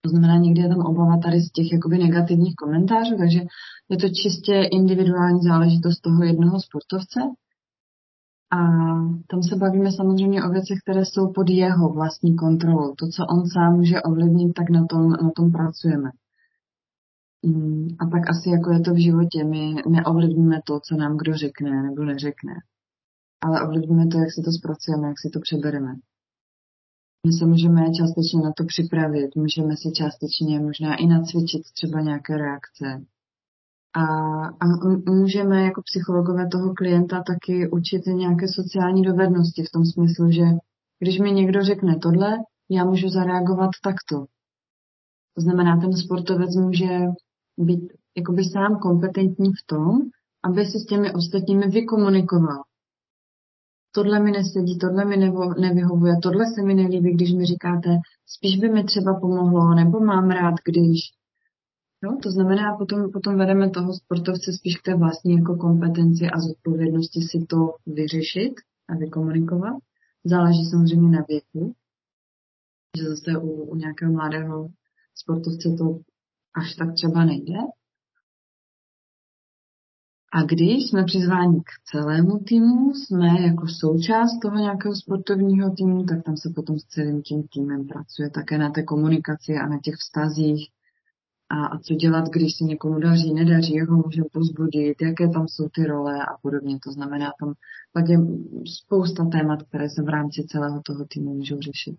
[0.00, 3.40] To znamená, někdy je tam obava tady z těch jakoby negativních komentářů, takže
[3.88, 7.20] je to čistě individuální záležitost toho jednoho sportovce.
[8.52, 8.58] A
[9.30, 12.94] tam se bavíme samozřejmě o věcech, které jsou pod jeho vlastní kontrolou.
[12.94, 16.10] To, co on sám může ovlivnit, tak na tom, na tom pracujeme.
[17.46, 21.36] Mm, a tak asi jako je to v životě, my neovlivníme to, co nám kdo
[21.36, 22.54] řekne nebo neřekne,
[23.44, 25.94] ale ovlivníme to, jak si to zpracujeme, jak si to přebereme.
[27.26, 32.36] My se můžeme částečně na to připravit, můžeme si částečně možná i nacvičit třeba nějaké
[32.36, 33.04] reakce.
[33.96, 34.04] A,
[34.46, 34.64] a
[35.08, 40.44] můžeme jako psychologové toho klienta taky učit nějaké sociální dovednosti v tom smyslu, že
[40.98, 42.38] když mi někdo řekne tohle,
[42.70, 44.26] já můžu zareagovat takto.
[45.34, 46.98] To znamená, ten sportovec může
[47.58, 49.98] být jakoby sám kompetentní v tom,
[50.44, 52.62] aby se s těmi ostatními vykomunikoval.
[53.94, 58.60] Tohle mi nesedí, tohle mi nevo, nevyhovuje, tohle se mi nelíbí, když mi říkáte, spíš
[58.60, 61.00] by mi třeba pomohlo, nebo mám rád, když.
[62.04, 66.40] No, to znamená, potom, potom vedeme toho sportovce spíš k té vlastní jako kompetenci a
[66.40, 68.54] zodpovědnosti si to vyřešit
[68.88, 69.76] a vykomunikovat.
[70.24, 71.74] Záleží samozřejmě na věku,
[72.96, 74.68] že zase u, u nějakého mladého
[75.14, 75.98] sportovce to
[76.54, 77.58] až tak třeba nejde.
[80.32, 86.24] A když jsme přizváni k celému týmu, jsme jako součást toho nějakého sportovního týmu, tak
[86.24, 89.94] tam se potom s celým tím týmem pracuje také na té komunikaci a na těch
[89.94, 90.73] vztazích.
[91.54, 95.48] A, a co dělat, když se někomu daří, nedaří, jak ho můžeme pozbudit, jaké tam
[95.48, 96.78] jsou ty role a podobně.
[96.84, 97.54] To znamená, tam
[97.92, 98.18] pak je
[98.82, 101.96] spousta témat, které se v rámci celého toho týmu můžou řešit.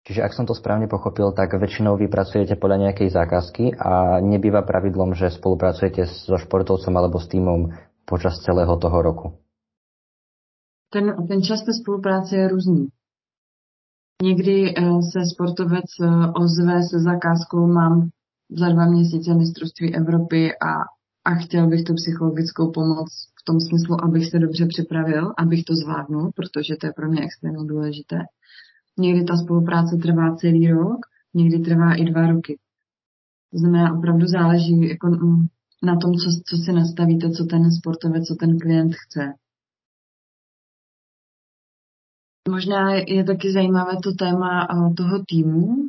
[0.00, 4.64] Čiže ak som to správne pochopil, tak väčšinou vy pracujete podľa nejakej zákazky a nebýva
[4.64, 7.70] pravidlom, že spolupracujete so športovcom alebo s týmom
[8.08, 9.26] počas celého toho roku.
[10.90, 12.88] Ten, ten čas té spolupráce je různý.
[14.22, 18.08] Někdy eh, se sportovec eh, ozve se zakázkou, mám
[18.50, 20.72] za dva měsíce mistrovství Evropy a,
[21.24, 23.08] a chtěl bych tu psychologickou pomoc
[23.40, 27.22] v tom smyslu, abych se dobře připravil, abych to zvládnul, protože to je pro mě
[27.24, 28.18] extrémně důležité.
[28.98, 30.98] Někdy ta spolupráce trvá celý rok,
[31.34, 32.58] někdy trvá i dva roky.
[33.52, 35.08] To znamená, opravdu záleží jako
[35.82, 39.32] na tom, co, co si nastavíte, co ten sportovec, co ten klient chce.
[42.48, 45.88] Možná je taky zajímavé to téma toho týmu,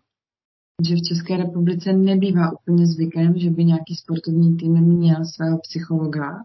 [0.87, 6.43] že v České republice nebývá úplně zvykem, že by nějaký sportovní tým měl svého psychologa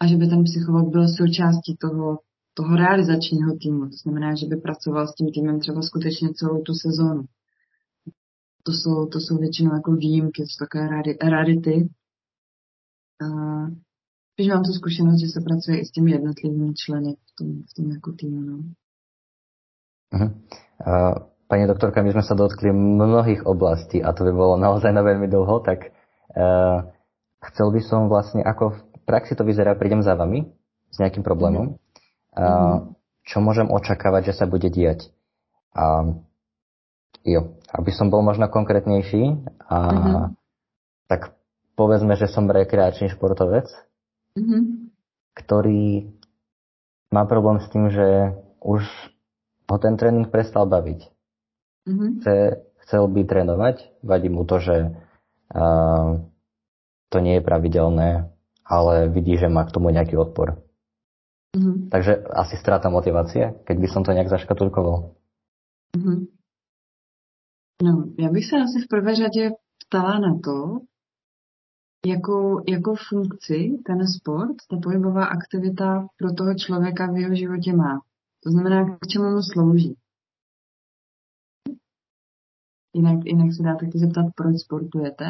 [0.00, 2.18] a že by ten psycholog byl součástí toho
[2.58, 3.88] toho realizačního týmu.
[3.88, 7.24] To znamená, že by pracoval s tím týmem třeba skutečně celou tu sezónu.
[8.62, 10.88] To jsou, to jsou většinou jako výjimky, to jsou takové
[11.30, 11.88] rarity.
[14.36, 17.74] Když mám tu zkušenost, že se pracuje i s těmi jednotlivými členy v tom, v
[17.74, 18.40] tom jako týmu.
[18.40, 18.58] No.
[20.08, 20.30] Uh-huh.
[20.80, 21.14] Uh,
[21.48, 25.28] pani doktorka, my sme sa dotkli mnohých oblastí a to by bolo naozaj na veľmi
[25.28, 25.92] dlho, tak
[26.36, 26.88] uh,
[27.52, 30.48] chcel by som vlastne, ako v praxi to vyzerá, prídem za vami
[30.92, 31.76] s nejakým problémom.
[31.76, 31.76] Mm.
[32.38, 32.76] Uh,
[33.28, 35.12] čo môžem očakávať, že sa bude diať?
[35.76, 36.16] A
[37.28, 40.24] jo, aby som bol možno konkrétnejší, a, mm-hmm.
[41.12, 41.36] tak
[41.76, 43.68] povedzme, že som rekreačný športovec,
[44.32, 44.62] mm-hmm.
[45.36, 46.08] ktorý
[47.12, 48.32] má problém s tým, že
[48.64, 48.84] už
[49.68, 51.00] ho ten tréning prestal baviť.
[51.88, 52.10] Mm-hmm.
[52.20, 52.34] Chce,
[52.84, 54.76] chcel by trénovať, vadí mu to, že
[55.52, 56.24] uh,
[57.08, 58.32] to nie je pravidelné,
[58.64, 60.60] ale vidí, že má k tomu nejaký odpor.
[61.56, 61.88] Mm-hmm.
[61.88, 65.14] Takže asi strata motivace, keď by som to nějak zaškatulkoval.
[65.96, 66.26] Mm-hmm.
[67.82, 69.50] No, já bych se asi v prvé řadě
[69.86, 70.80] ptala na to,
[72.06, 78.00] jakou, jakou funkci ten sport, ta pohybová aktivita pro toho člověka v jeho životě má.
[78.44, 79.96] To znamená, k čemu mu slouží.
[82.94, 85.24] Jinak, jinak se dá taky zeptat, proč sportujete.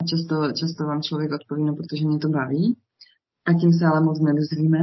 [0.00, 2.76] A často, často vám člověk odpoví, no protože mě to baví.
[3.46, 4.78] A tím se ale moc nedozvíme.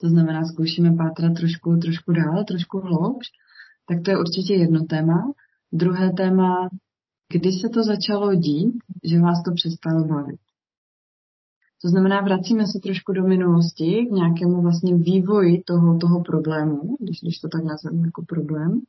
[0.00, 3.26] To znamená, zkoušíme pátrat trošku, trošku dál, trošku hloubš.
[3.88, 5.32] Tak to je určitě jedno téma.
[5.72, 6.68] Druhé téma,
[7.32, 8.74] kdy se to začalo dít,
[9.04, 10.40] že vás to přestalo bavit.
[11.82, 17.20] To znamená, vracíme se trošku do minulosti k nějakému vlastně vývoji toho, toho problému, když,
[17.20, 18.80] když to tak nazveme jako problém.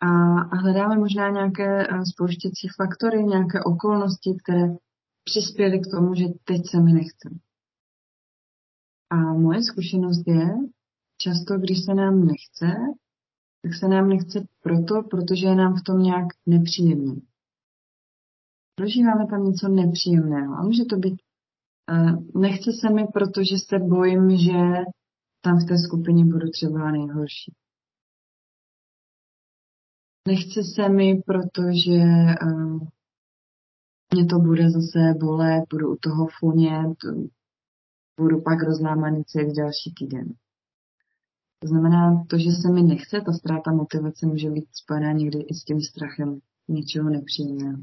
[0.00, 4.76] A, a hledáme možná nějaké eh, spouštěcí faktory, nějaké okolnosti, které
[5.24, 7.30] přispěly k tomu, že teď se mi nechce.
[9.10, 10.54] A moje zkušenost je,
[11.18, 12.66] často, když se nám nechce,
[13.62, 17.14] tak se nám nechce proto, protože je nám v tom nějak nepříjemně.
[18.74, 20.54] Prožíváme tam něco nepříjemného.
[20.54, 21.22] A může to být,
[22.34, 24.58] nechce se mi, protože se bojím, že
[25.40, 27.54] tam v té skupině budu třeba nejhorší.
[30.28, 32.00] Nechce se mi, protože
[32.42, 32.88] uh,
[34.14, 36.98] mě to bude zase bolet, budu u toho funět,
[38.20, 40.34] budu pak rozlámaný celý další týden.
[41.58, 45.54] To znamená, to, že se mi nechce, ta ztráta motivace může být spojená někdy i
[45.54, 47.78] s tím strachem něčeho nepříjemného.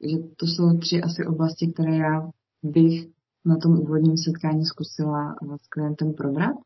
[0.00, 2.30] Takže to jsou tři asi oblasti, které já
[2.62, 3.08] bych
[3.44, 6.56] na tom úvodním setkání zkusila s klientem probrat.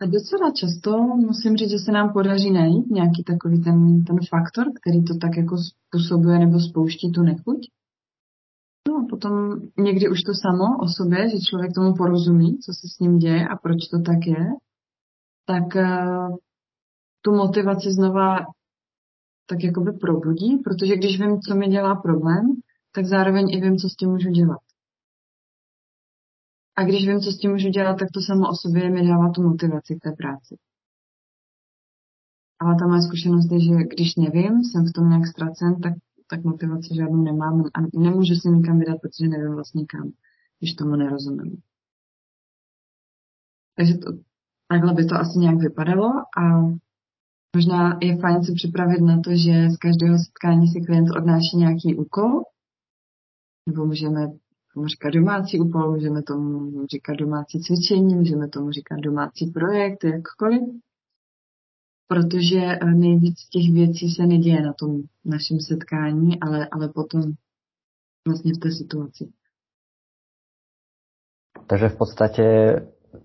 [0.00, 4.66] A docela často musím říct, že se nám podaří najít nějaký takový ten, ten faktor,
[4.80, 7.60] který to tak jako způsobuje nebo spouští tu nechuť.
[8.88, 9.32] No a potom
[9.78, 13.48] někdy už to samo o sobě, že člověk tomu porozumí, co se s ním děje
[13.48, 14.46] a proč to tak je,
[15.46, 16.36] tak uh,
[17.22, 18.38] tu motivaci znova
[19.52, 22.44] tak jakoby probudí, protože když vím, co mi dělá problém,
[22.94, 24.60] tak zároveň i vím, co s tím můžu dělat.
[26.76, 29.30] A když vím, co s tím můžu dělat, tak to samo o sobě mi dává
[29.30, 30.56] tu motivaci k té práci.
[32.60, 35.94] Ale ta moje zkušenost je, že když nevím, jsem v tom nějak ztracen, tak
[36.32, 40.10] tak motivaci žádnou nemám a nemůžu se nikam vydat, protože nevím vlastně kam,
[40.58, 41.62] když tomu nerozumím.
[43.76, 44.12] Takže to,
[44.68, 46.42] takhle by to asi nějak vypadalo a
[47.56, 51.96] možná je fajn se připravit na to, že z každého setkání si klient odnáší nějaký
[51.96, 52.42] úkol,
[53.68, 54.20] nebo můžeme
[54.74, 60.62] tomu říkat domácí úkol, můžeme tomu říkat domácí cvičení, můžeme tomu říkat domácí projekt, jakkoliv
[62.12, 67.22] protože eh, nejvíc těch věcí se neděje na tom našem setkání, ale, ale potom
[68.28, 69.32] vlastně v té situaci.
[71.66, 72.44] Takže v podstatě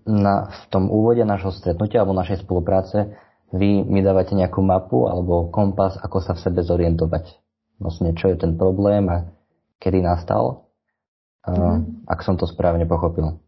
[0.06, 3.16] na, v tom úvode našeho stretnutia alebo našej spolupráce
[3.52, 7.24] vy mi dávate nejakú mapu alebo kompas, ako sa v sebe zorientovať.
[7.80, 9.30] Vlastne, čo je ten problém a
[9.78, 10.68] kedy nastal,
[11.46, 12.04] mm.
[12.10, 13.38] ak som to správne pochopil.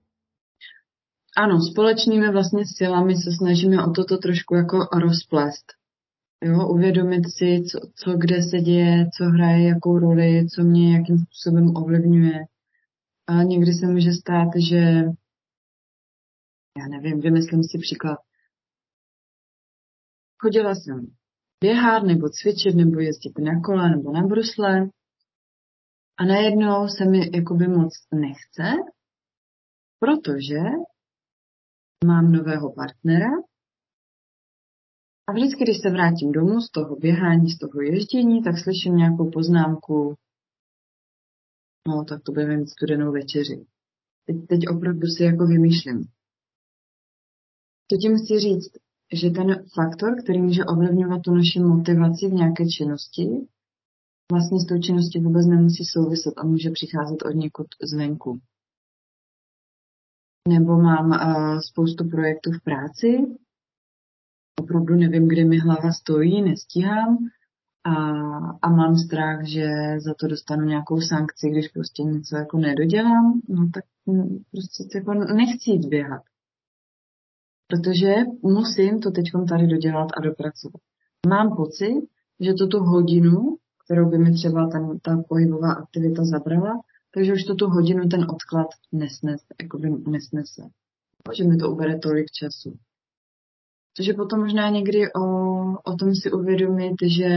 [1.36, 5.64] Ano, společnými vlastně silami se snažíme o toto trošku jako rozplést.
[6.44, 11.18] Jo, uvědomit si, co, co kde se děje, co hraje jakou roli, co mě jakým
[11.18, 12.38] způsobem ovlivňuje.
[13.26, 14.76] A někdy se může stát, že
[16.78, 18.18] já nevím, vymyslím si příklad.
[20.42, 21.16] Chodila jsem
[21.60, 24.90] běhat nebo cvičit nebo jezdit na kole nebo na brusle
[26.18, 28.64] a najednou se mi jakoby moc nechce,
[29.98, 30.60] protože
[32.04, 33.30] mám nového partnera
[35.28, 39.30] a vždycky, když se vrátím domů z toho běhání, z toho ježdění, tak slyším nějakou
[39.30, 40.14] poznámku,
[41.88, 43.66] no tak to budeme mít studenou večeři.
[44.26, 46.04] Teď, teď opravdu si jako vymýšlím.
[47.86, 52.66] To tím chci říct, že ten faktor, který může ovlivňovat tu naši motivaci v nějaké
[52.66, 53.46] činnosti,
[54.32, 58.40] vlastně s tou činností vůbec nemusí souviset a může přicházet od někud zvenku.
[60.48, 63.36] Nebo mám uh, spoustu projektů v práci.
[64.60, 67.18] Opravdu nevím, kde mi hlava stojí, nestíhám.
[67.84, 67.94] A,
[68.62, 69.66] a mám strach, že
[70.00, 73.84] za to dostanu nějakou sankci, když prostě něco jako nedodělám, no tak
[74.50, 76.22] prostě jako nechci jít běhat.
[77.70, 80.80] Protože musím to teď tady dodělat a dopracovat.
[81.28, 82.02] Mám pocit,
[82.40, 86.80] že to tu hodinu, kterou by mi třeba ten, ta pohybová aktivita zabrala,
[87.14, 90.62] takže už to tu hodinu ten odklad nesnese, jako by nesnese.
[91.36, 92.78] Že mi to ubere tolik času.
[93.96, 95.24] Takže potom možná někdy o,
[95.72, 97.28] o tom si uvědomit, že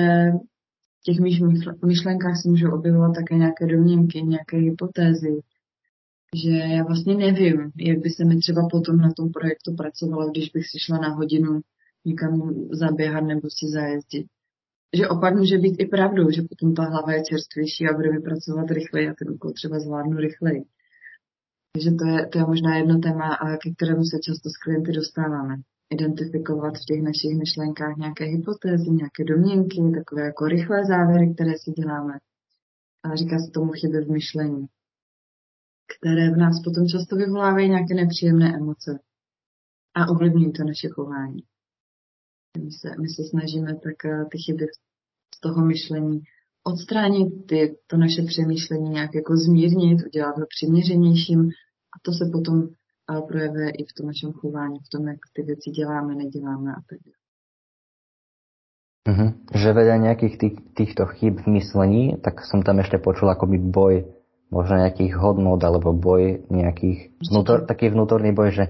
[0.99, 1.41] v těch mých
[1.85, 5.39] myšlenkách se můžou objevovat také nějaké domněnky, nějaké hypotézy,
[6.35, 10.49] že já vlastně nevím, jak by se mi třeba potom na tom projektu pracovalo, když
[10.49, 11.61] bych si šla na hodinu
[12.05, 14.27] někam zaběhat nebo si zajezdit.
[14.97, 18.19] Že opak může být i pravdou, že potom ta hlava je čerstvější a bude mi
[18.19, 20.63] pracovat rychleji a ten úkol třeba zvládnu rychleji.
[21.73, 25.55] Takže to je, to je možná jedno téma, ke kterému se často s klienty dostáváme
[25.93, 31.71] identifikovat v těch našich myšlenkách nějaké hypotézy, nějaké domněnky, takové jako rychlé závěry, které si
[31.71, 32.13] děláme.
[33.03, 34.65] A říká se tomu chyby v myšlení,
[35.93, 38.99] které v nás potom často vyvolávají nějaké nepříjemné emoce
[39.95, 41.43] a ovlivňují to naše chování.
[42.57, 44.65] My se, my se snažíme tak eh, ty chyby
[45.35, 46.21] z toho myšlení
[46.63, 51.39] odstránit, ty, to naše přemýšlení nějak jako zmírnit, udělat ho přiměřenějším
[51.93, 52.69] a to se potom
[53.07, 56.81] ale projevuje i v tom našem chování, v tom, jak ty věci děláme, neděláme a
[56.89, 57.23] tak dále.
[59.03, 59.29] Mm-hmm.
[59.51, 64.07] Že veľa nejakých tých, týchto chyb v myslení, tak som tam ešte počul akoby boj
[64.53, 68.65] možno nejakých hodnot alebo boj nejakých, vnútor, taký vnútorný boj, že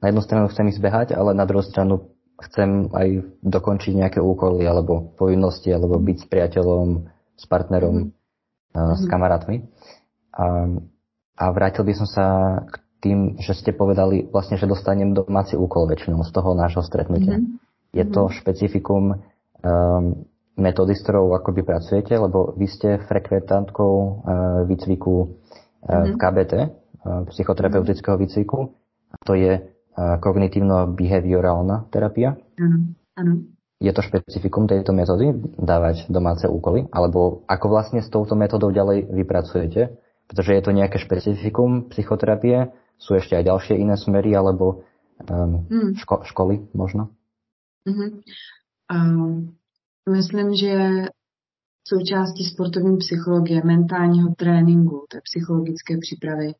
[0.00, 2.10] na jednu stranu chcem ísť behať, ale na druhú stranu
[2.42, 6.86] chcem aj dokončiť nejaké úkoly alebo povinnosti, alebo byť s priateľom,
[7.38, 8.98] s partnerom, mm-hmm.
[8.98, 9.68] s kamarátmi.
[10.32, 10.44] A,
[11.38, 12.26] a vrátil by som sa
[12.66, 17.38] k tým, že ste povedali vlastne, že dostanem domáci úkol väčšinou z toho nášho stretnutia.
[17.38, 17.60] Mm-hmm.
[17.92, 18.32] Je to mhm.
[18.40, 20.24] špecifikum um,
[20.56, 24.12] metódy, s ktorou akoby pracujete, lebo vy ste frekventantkou uh,
[24.68, 26.12] výcviku uh, mm-hmm.
[26.12, 26.66] v KBT, uh,
[27.32, 28.58] psychoterapeutického výcviku.
[29.12, 32.36] A to je uh, kognitívno-behaviorálna terapia.
[32.60, 33.32] Áno, áno.
[33.82, 36.86] Je to špecifikum tejto metódy dávať domáce úkoly?
[36.94, 39.98] Alebo ako vlastne s touto metódou ďalej vypracujete?
[40.30, 44.86] Pretože je to nejaké špecifikum psychoterapie, sú ešte aj ďalšie iné smery alebo
[45.26, 45.66] um,
[45.98, 47.10] ško- školy možno?
[47.82, 48.08] Mm-hmm.
[48.86, 49.58] Um,
[50.10, 51.04] myslím, že
[51.88, 56.54] součástí sportovní psychologie, mentálního tréninku, té psychologické přípravy,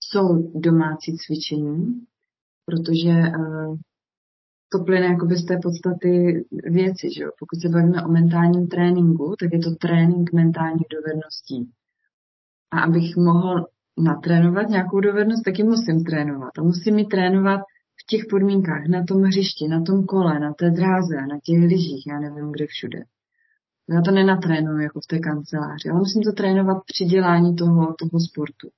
[0.00, 2.06] jsou domácí cvičení,
[2.66, 3.76] protože uh,
[4.72, 7.08] to plyne jakoby z té podstaty věci.
[7.16, 7.30] Že jo?
[7.38, 11.70] Pokud se bavíme o mentálním tréninku, tak je to trénink mentálních dovedností.
[12.72, 13.66] A abych mohl
[13.98, 16.58] natrénovat nějakou dovednost, taky musím trénovat.
[16.58, 17.60] A musím ji trénovat
[18.06, 22.20] těch podmínkách, na tom hřišti, na tom kole, na té dráze, na těch lyžích, já
[22.20, 22.98] nevím kde všude.
[23.90, 28.20] Já to nenatrénuju jako v té kanceláři, ale musím to trénovat při dělání toho, toho
[28.20, 28.68] sportu.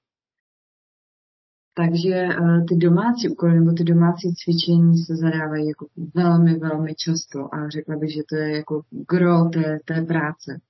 [1.75, 7.55] Takže uh, ty domácí úkoly nebo ty domácí cvičení se zadávají jako velmi, velmi často
[7.55, 10.61] a řekla bych, že to je jako gro té, té práce.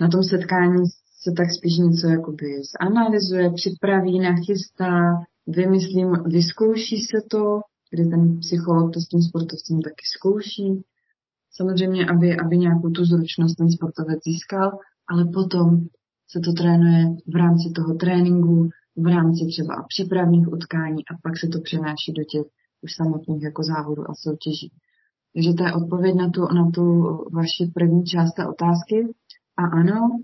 [0.00, 0.86] Na tom setkání
[1.22, 2.46] se tak spíš něco jakoby
[2.80, 10.04] zanalizuje, připraví, nachystá, vymyslím, vyzkouší se to, kdy ten psycholog to s tím sportovcem taky
[10.16, 10.84] zkouší.
[11.50, 14.78] Samozřejmě, aby, aby nějakou tu zručnost ten sportovec získal,
[15.08, 15.80] ale potom
[16.28, 21.48] se to trénuje v rámci toho tréninku, v rámci třeba přípravných utkání a pak se
[21.48, 22.46] to přenáší do těch
[22.82, 24.72] už samotných jako závodů a soutěží.
[25.34, 26.84] Takže to je odpověď na tu, na tu
[27.32, 29.14] vaši první část té otázky.
[29.58, 30.20] A ano,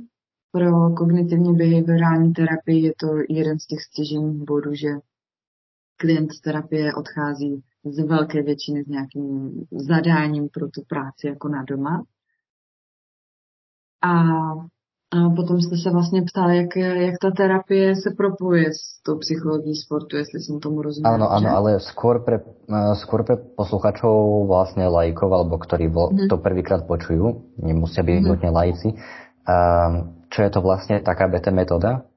[0.53, 4.89] pro kognitivně behaviorální terapii je to jeden z těch stěžených bodů, že
[6.01, 11.63] klient z terapie odchází z velké většiny s nějakým zadáním pro tu práci jako na
[11.63, 12.03] doma.
[14.03, 14.13] A,
[15.17, 19.77] a potom jste se vlastně ptali, jak, jak ta terapie se propuje s tou psychologií
[19.77, 21.15] sportu, jestli jsem tomu rozuměl.
[21.15, 22.41] Ano, ano, ale skôr pre,
[22.95, 26.29] skôr pre posluchačov vlastne lajkov, alebo ktorí mm-hmm.
[26.33, 28.29] to prvýkrát počujú, nemusia byť mm-hmm.
[28.29, 29.93] nutne lajci, um,
[30.33, 32.09] čo je to vlastne taká BT metóda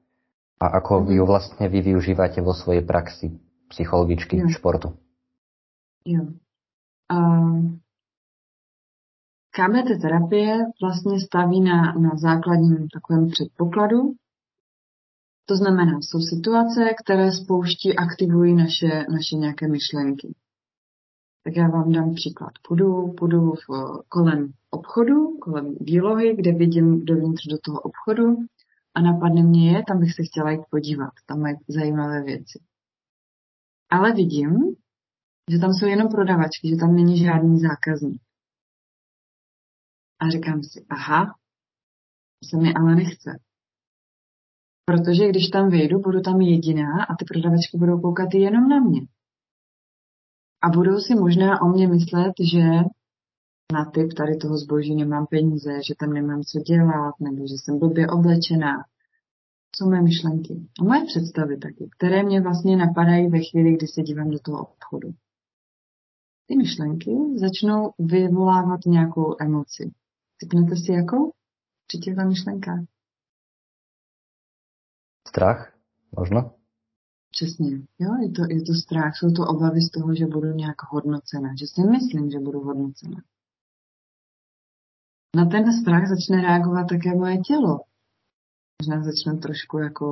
[0.56, 1.16] a ako mm-hmm.
[1.18, 3.43] ju vlastne vy využívate vo svojej praxi
[3.74, 4.48] psychologičky jo.
[4.48, 4.88] športu.
[6.04, 6.22] Jo.
[7.12, 7.70] Uh,
[9.50, 14.14] KBT terapie vlastně staví na, na základním takovém předpokladu.
[15.46, 20.34] To znamená, jsou situace, které spouští, aktivují naše, naše nějaké myšlenky.
[21.44, 22.52] Tak já vám dám příklad.
[22.68, 23.66] Půjdu, půjdu v,
[24.08, 28.36] kolem obchodu, kolem výlohy, kde vidím dovnitř do toho obchodu
[28.94, 31.12] a napadne mě je, tam bych se chtěla jít podívat.
[31.26, 32.58] Tam mají zajímavé věci.
[33.90, 34.76] Ale vidím,
[35.50, 38.22] že tam jsou jenom prodavačky, že tam není žádný zákazník.
[40.20, 41.34] A říkám si, aha,
[42.50, 43.30] se mi ale nechce.
[44.86, 49.00] Protože když tam vyjdu, budu tam jediná a ty prodavačky budou koukat jenom na mě.
[50.62, 52.62] A budou si možná o mě myslet, že
[53.72, 57.78] na typ tady toho zboží nemám peníze, že tam nemám co dělat, nebo že jsem
[57.78, 58.84] blbě oblečená.
[59.76, 64.02] Co moje myšlenky a moje představy taky, které mě vlastně napadají ve chvíli, kdy se
[64.02, 65.14] dívám do toho obchodu.
[66.46, 69.92] Ty myšlenky začnou vyvolávat nějakou emoci.
[70.40, 71.32] Typnete si jakou
[71.86, 72.84] při těchto myšlenkách?
[75.28, 75.76] Strach,
[76.16, 76.54] možno?
[77.30, 80.76] Přesně, jo, je to, je to strach, jsou to obavy z toho, že budu nějak
[80.90, 83.22] hodnocena, že si myslím, že budu hodnocena.
[85.36, 87.80] Na ten strach začne reagovat také moje tělo.
[88.84, 90.06] Možná začne trošku jako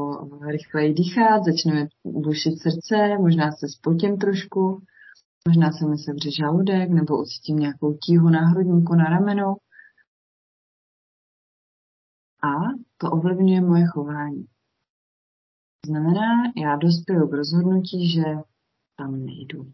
[0.51, 4.83] rychleji dýchat, začne bušit srdce, možná se spotím trošku,
[5.49, 9.57] možná se mi sevře žaludek, nebo ucítím nějakou tíhu na hrudníku, na rameno.
[12.43, 12.53] A
[12.97, 14.45] to ovlivňuje moje chování.
[15.81, 18.25] To znamená, já dospěju k rozhodnutí, že
[18.97, 19.65] tam nejdu.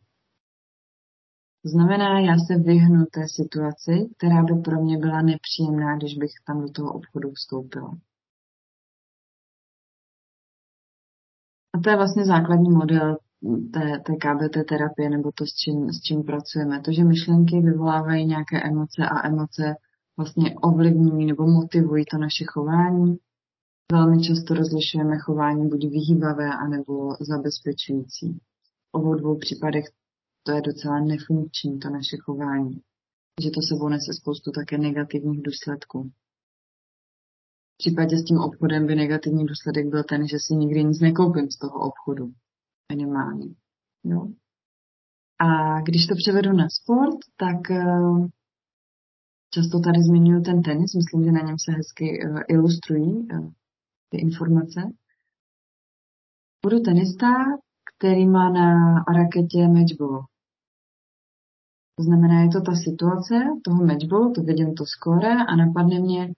[1.62, 6.30] To znamená, já se vyhnu té situaci, která by pro mě byla nepříjemná, když bych
[6.46, 7.98] tam do toho obchodu vstoupila.
[11.80, 13.16] To je vlastně základní model
[13.72, 16.80] té, té KBT terapie, nebo to, s čím, s čím pracujeme.
[16.80, 19.74] To, že myšlenky vyvolávají nějaké emoce a emoce
[20.16, 23.16] vlastně ovlivňují nebo motivují to naše chování.
[23.92, 28.32] Velmi často rozlišujeme chování buď vyhýbavé, anebo zabezpečující.
[28.90, 29.84] V obou dvou případech
[30.42, 32.80] to je docela nefunkční, to naše chování.
[33.42, 36.10] Že to sebou nese spoustu také negativních důsledků.
[37.80, 41.50] V případě s tím obchodem by negativní důsledek byl ten, že si nikdy nic nekoupím
[41.50, 42.32] z toho obchodu.
[42.92, 43.46] Minimálně.
[44.04, 44.28] Jo?
[45.40, 48.26] A když to převedu na sport, tak uh,
[49.54, 53.50] často tady zmiňuji ten tenis, myslím, že na něm se hezky uh, ilustrují uh,
[54.08, 54.80] ty informace.
[56.64, 57.28] Budu tenista,
[57.96, 60.24] který má na raketě matchball.
[61.96, 66.32] To znamená, je to ta situace toho matchballu, to vidím to skore a napadne mě,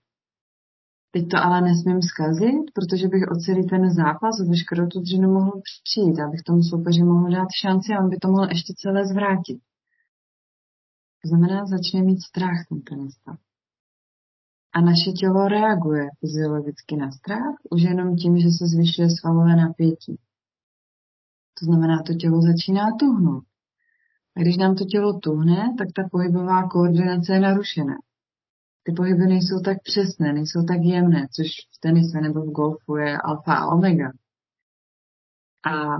[1.10, 5.32] teď to ale nesmím zkazit, protože bych o celý ten zápas a veškerou tu dřinu
[5.32, 9.06] mohl přijít, abych tomu soupeři mohl dát šanci a on by to mohl ještě celé
[9.06, 9.58] zvrátit.
[11.22, 13.38] To znamená, začne mít strach ten tenista.
[14.72, 20.18] A naše tělo reaguje fyziologicky na strach už jenom tím, že se zvyšuje svalové napětí.
[21.58, 23.44] To znamená, to tělo začíná tuhnout.
[24.36, 27.94] A když nám to tělo tuhne, tak ta pohybová koordinace je narušená.
[28.82, 33.18] Ty pohyby nejsou tak přesné, nejsou tak jemné, což v tenise nebo v golfu je
[33.18, 34.12] alfa a omega.
[35.66, 35.96] A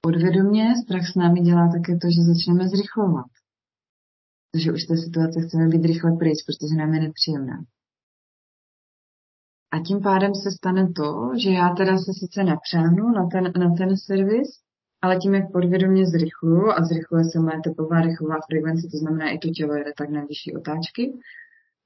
[0.00, 3.26] podvědomě strach s námi dělá také to, že začneme zrychlovat.
[4.52, 7.64] Takže už té situace chceme být rychle pryč, protože nám je nepříjemná.
[9.72, 13.74] A tím pádem se stane to, že já teda se sice napřáhnu na ten, na
[13.74, 14.48] ten servis,
[15.02, 19.38] ale tím, jak podvědomě zrychluju a zrychluje se moje tepová rychlová frekvence, to znamená i
[19.38, 21.12] to tělo jede tak na vyšší otáčky,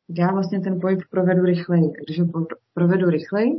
[0.09, 1.91] já vlastně ten pohyb provedu rychleji.
[2.07, 2.27] Když ho
[2.75, 3.53] provedu rychleji,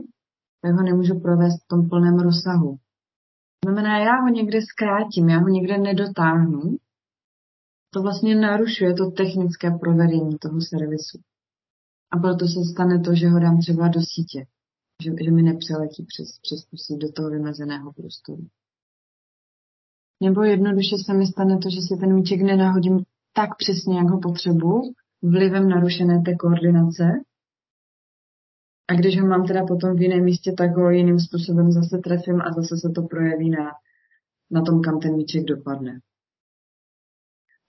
[0.61, 2.77] tak ho nemůžu provést v tom plném rozsahu.
[3.59, 6.77] To znamená, já ho někde zkrátím, já ho někde nedotáhnu.
[7.93, 11.19] To vlastně narušuje to technické provedení toho servisu.
[12.11, 14.45] A proto se stane to, že ho dám třeba do sítě.
[15.03, 18.47] Že, že mi nepřeletí přes, přes tu síť do toho vymezeného prostoru.
[20.23, 24.19] Nebo jednoduše se mi stane to, že si ten míček nenahodím tak přesně, jak ho
[24.19, 24.81] potřebuji,
[25.21, 27.03] vlivem narušené té koordinace.
[28.89, 32.41] A když ho mám teda potom v jiném místě, tak ho jiným způsobem zase trefím
[32.41, 33.71] a zase se to projeví na,
[34.51, 35.99] na tom, kam ten míček dopadne.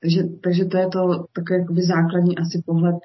[0.01, 2.97] Takže, takže to je to takový jakoby základní asi pohled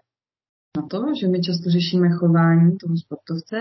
[0.77, 3.57] na to, že my často řešíme chování toho sportovce,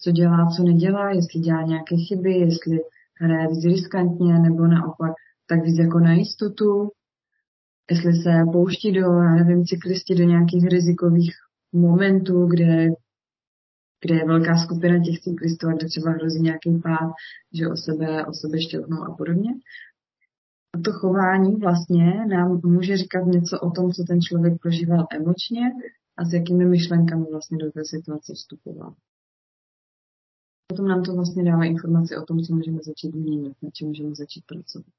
[0.00, 2.78] co dělá, co nedělá, jestli dělá nějaké chyby, jestli
[3.20, 5.12] hraje víc riskantně, nebo naopak
[5.46, 6.90] tak víc jako na jistotu,
[7.90, 11.34] jestli se pouští do, já nevím, cyklisti do nějakých rizikových
[11.72, 12.88] momentů, kde,
[14.00, 17.12] kde je velká skupina těch cyklistů a kde třeba hrozí nějaký pád,
[17.52, 19.50] že o sebe, o sebe štětnou a podobně.
[20.76, 25.60] A to chování vlastně nám může říkat něco o tom, co ten člověk prožíval emočně
[26.16, 28.94] a s jakými myšlenkami vlastně do té situace vstupoval.
[30.66, 34.14] Potom nám to vlastně dává informace o tom, co můžeme začít měnit, na čem můžeme
[34.14, 34.97] začít pracovat.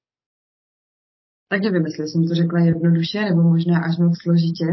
[1.49, 4.67] Tak nevím, jestli jsem to řekla jednoduše, nebo možná až moc složitě.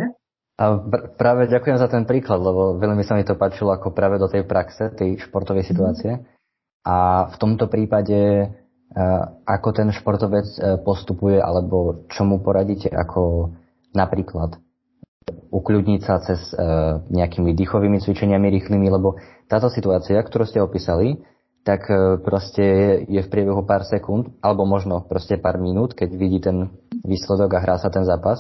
[0.57, 0.81] A
[1.21, 4.49] práve ďakujem za ten príklad, lebo veľmi sa mi to páčilo ako práve do tej
[4.49, 5.69] praxe, tej športovej mhm.
[5.69, 6.13] situácie.
[6.87, 8.49] A v tomto prípade
[9.45, 10.47] ako ten športovec
[10.81, 13.53] postupuje, alebo čo mu poradíte, ako
[13.93, 14.57] napríklad
[15.51, 16.55] ukľudniť sa cez
[17.11, 19.19] nejakými dýchovými cvičeniami rýchlymi, lebo
[19.51, 21.21] táto situácia, ktorú ste opísali,
[21.67, 21.91] tak
[22.23, 22.63] proste
[23.11, 26.71] je v priebehu pár sekúnd, alebo možno proste pár minút, keď vidí ten
[27.03, 28.39] výsledok a hrá sa ten zápas,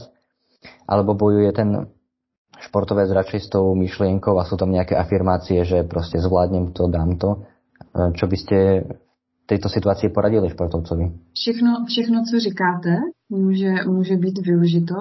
[0.86, 1.90] alebo bojuje ten
[2.56, 7.18] športovec radšej s tou myšlienkou a sú tam nejaké afirmácie, že proste zvládnem to, dám
[7.18, 7.42] to.
[7.92, 8.56] Čo by ste
[9.44, 11.34] této situaci poradili športovcovi?
[11.34, 12.96] Všechno, všechno, co říkáte,
[13.28, 14.94] může, může být využito.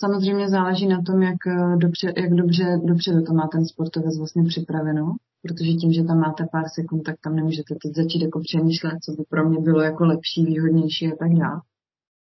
[0.00, 1.40] Samozřejmě záleží na tom, jak
[1.76, 6.46] dobře, jak dobře, dobře to má ten sportovec vlastně připraveno, protože tím, že tam máte
[6.52, 10.04] pár sekund, tak tam nemůžete teď začít jako přemýšlet, co by pro mě bylo jako
[10.04, 11.60] lepší, výhodnější a tak dále.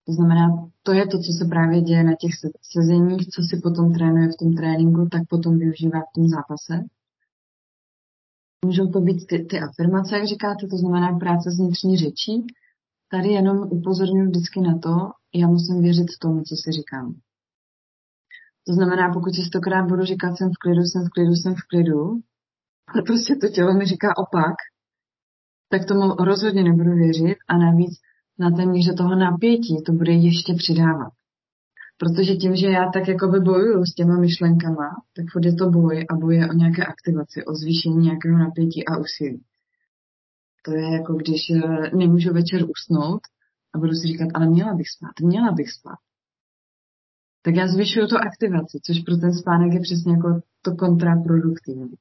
[0.07, 0.47] To znamená,
[0.83, 2.31] to je to, co se právě děje na těch
[2.61, 6.85] sezeních, co si potom trénuje v tom tréninku, tak potom využívá v tom zápase.
[8.65, 12.47] Můžou to být ty, ty afirmace, jak říkáte, to znamená práce s vnitřní řečí.
[13.11, 14.95] Tady jenom upozorňuji vždycky na to,
[15.35, 17.15] já musím věřit tomu, co si říkám.
[18.67, 21.67] To znamená, pokud si stokrát budu říkat, jsem v klidu, jsem v klidu, jsem v
[21.69, 22.21] klidu,
[22.87, 24.55] ale prostě to tělo mi říká opak,
[25.69, 27.91] tak tomu rozhodně nebudu věřit a navíc
[28.39, 31.11] na té míře toho napětí to bude ještě přidávat.
[31.97, 36.05] Protože tím, že já tak jakoby bojuju s těma myšlenkama, tak furt je to boj
[36.09, 39.43] a boje o nějaké aktivaci, o zvýšení nějakého napětí a úsilí.
[40.65, 43.21] To je jako když eh, nemůžu večer usnout
[43.73, 45.99] a budu si říkat, ale měla bych spát, měla bych spát.
[47.41, 51.93] Tak já zvyšuju to aktivaci, což pro ten spánek je přesně jako to kontraproduktivní.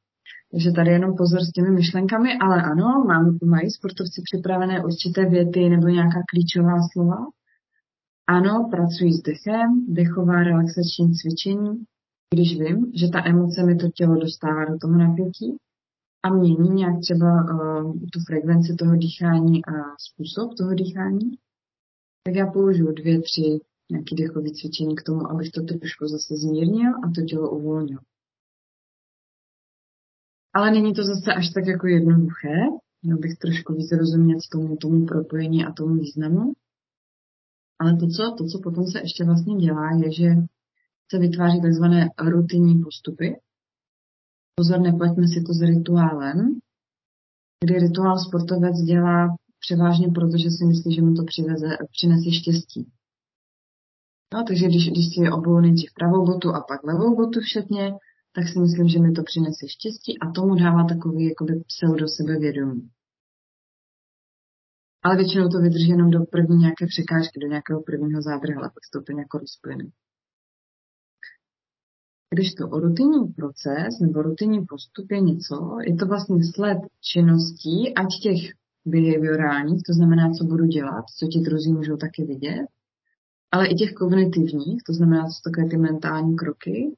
[0.51, 5.69] Takže tady jenom pozor s těmi myšlenkami, ale ano, mám, mají sportovci připravené určité věty
[5.69, 7.17] nebo nějaká klíčová slova.
[8.27, 11.85] Ano, pracuji s dechem, dechová relaxační cvičení,
[12.35, 15.57] když vím, že ta emoce mi to tělo dostává do toho napětí
[16.23, 21.31] a mění nějak třeba uh, tu frekvenci toho dýchání a způsob toho dýchání,
[22.25, 23.59] tak já použiju dvě, tři
[23.91, 27.99] nějaké dechové cvičení k tomu, abych to trošku zase zmírnil a to tělo uvolnil.
[30.57, 32.57] Ale není to zase až tak jako jednoduché.
[33.03, 36.53] Měl bych trošku víc rozumět tomu, tomu propojení a tomu významu.
[37.81, 40.29] Ale to co, to, co potom se ještě vlastně dělá, je, že
[41.11, 43.41] se vytváří takzvané rutinní postupy.
[44.55, 46.59] Pozor, nepojďme si to s rituálem,
[47.65, 52.91] kdy rituál sportovec dělá převážně proto, že si myslí, že mu to přiveze, přinese štěstí.
[54.35, 57.93] No, takže když, když si obou nejdřív pravou botu a pak levou botu všetně,
[58.37, 62.91] tak si myslím, že mi to přinese štěstí a tomu dává takový jakoby pseudo sebevědomí.
[65.03, 68.91] Ale většinou to vydrží jenom do první nějaké překážky, do nějakého prvního zádrhla, pak se
[68.93, 69.85] to úplně jako rozplyne.
[72.35, 77.95] Když to o rutinní proces nebo rutinní postup je něco, je to vlastně sled činností,
[77.95, 78.43] ať těch
[78.85, 82.67] behaviorálních, to znamená, co budu dělat, co ti druzí můžou taky vidět,
[83.51, 86.97] ale i těch kognitivních, to znamená, co takové ty mentální kroky,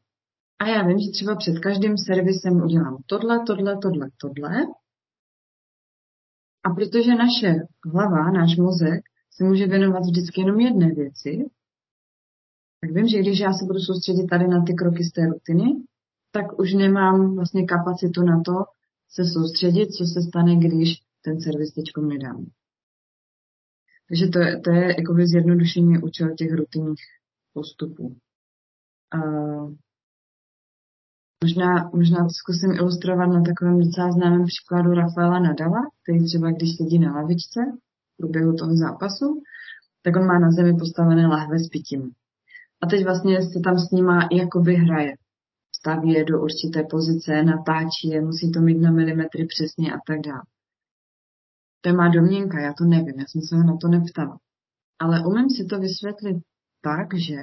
[0.59, 4.51] a já vím, že třeba před každým servisem udělám tohle, tohle, tohle, tohle.
[6.65, 7.55] A protože naše
[7.93, 9.01] hlava, náš mozek,
[9.31, 11.51] se může věnovat vždycky jenom jedné věci,
[12.81, 15.83] tak vím, že když já se budu soustředit tady na ty kroky z té rutiny,
[16.31, 18.53] tak už nemám vlastně kapacitu na to
[19.11, 20.89] se soustředit, co se stane, když
[21.25, 22.47] ten servis teďkom nedám.
[24.09, 27.03] Takže to je, to je jakoby zjednodušení účel těch rutinních
[27.53, 28.17] postupů.
[29.15, 29.75] Uh,
[31.45, 36.77] Možná, možná to zkusím ilustrovat na takovém docela známém příkladu Rafaela Nadala, který třeba když
[36.77, 37.61] sedí na lavičce
[38.15, 39.43] v průběhu toho zápasu,
[40.03, 42.11] tak on má na zemi postavené lahve s pitím.
[42.83, 45.13] A teď vlastně se tam s nima jakoby hraje.
[45.77, 50.21] Staví je do určité pozice, natáčí je, musí to mít na milimetry přesně a tak
[50.21, 50.43] dále.
[51.81, 54.39] To je má domněnka, já to nevím, já jsem se ho na to neptala.
[54.99, 56.37] Ale umím si to vysvětlit
[56.83, 57.37] tak, že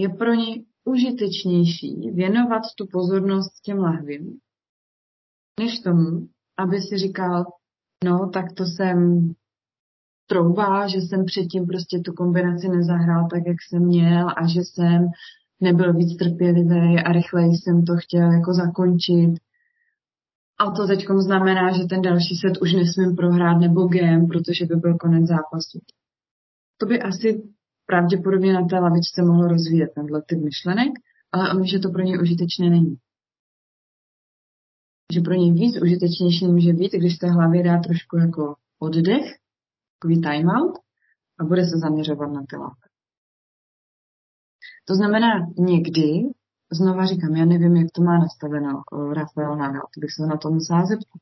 [0.00, 4.38] je pro ní užitečnější věnovat tu pozornost těm lahvím,
[5.60, 6.28] než tomu,
[6.58, 7.44] aby si říkal,
[8.04, 9.30] no tak to jsem
[10.26, 15.06] trouba, že jsem předtím prostě tu kombinaci nezahrál tak, jak jsem měl a že jsem
[15.60, 19.34] nebyl víc trpělivý a rychleji jsem to chtěl jako zakončit.
[20.58, 24.76] A to teď znamená, že ten další set už nesmím prohrát nebo game, protože by
[24.76, 25.80] byl konec zápasu.
[26.76, 27.42] To by asi
[27.90, 30.92] pravděpodobně na té lavičce mohl rozvíjet tenhle typ myšlenek,
[31.32, 32.96] ale on že to pro něj užitečné není.
[35.14, 39.26] Že pro něj víc užitečnější může být, když té hlavě dá trošku jako oddech,
[39.94, 40.74] takový timeout
[41.40, 42.56] a bude se zaměřovat na ty.
[44.88, 45.28] To znamená
[45.58, 46.04] někdy,
[46.72, 48.82] znova říkám, já nevím, jak to má nastaveno
[49.12, 51.20] Rafael Nadal, to bych se na to musela zeptat.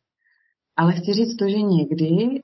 [0.76, 2.42] Ale chci říct to, že někdy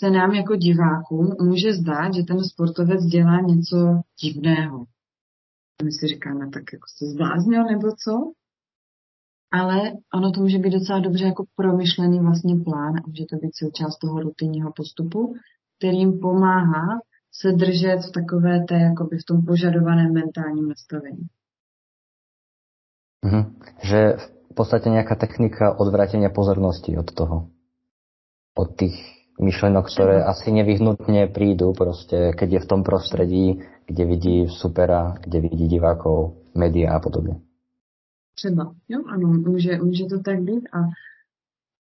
[0.00, 3.76] se nám jako divákům může zdát, že ten sportovec dělá něco
[4.22, 4.78] divného.
[5.84, 8.12] My si říkáme, tak jako se zbláznil nebo co?
[9.52, 13.50] Ale ono to může být docela dobře jako promyšlený vlastně plán a může to být
[13.54, 15.34] součást toho rutinního postupu,
[15.78, 16.86] kterým pomáhá
[17.32, 21.26] se držet v takové té, jakoby v tom požadovaném mentálním nastavení.
[23.24, 23.44] Mm-hmm.
[23.82, 24.16] Že
[24.50, 27.36] v podstate nejaká technika odvrátenia pozornosti od toho.
[28.56, 30.30] Od tých myšlenok, ktoré Třeba.
[30.30, 36.36] asi nevyhnutne prídu proste, keď je v tom prostredí, kde vidí supera, kde vidí divákov,
[36.54, 37.40] média a podobně.
[38.34, 40.78] Třeba, jo, ano, může, může to tak být a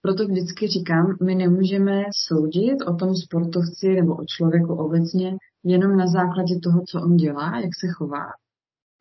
[0.02, 6.06] proto vždycky říkám, my nemůžeme soudit o tom sportovci nebo o člověku obecně jenom na
[6.06, 8.26] základě toho, co on dělá, jak se chová.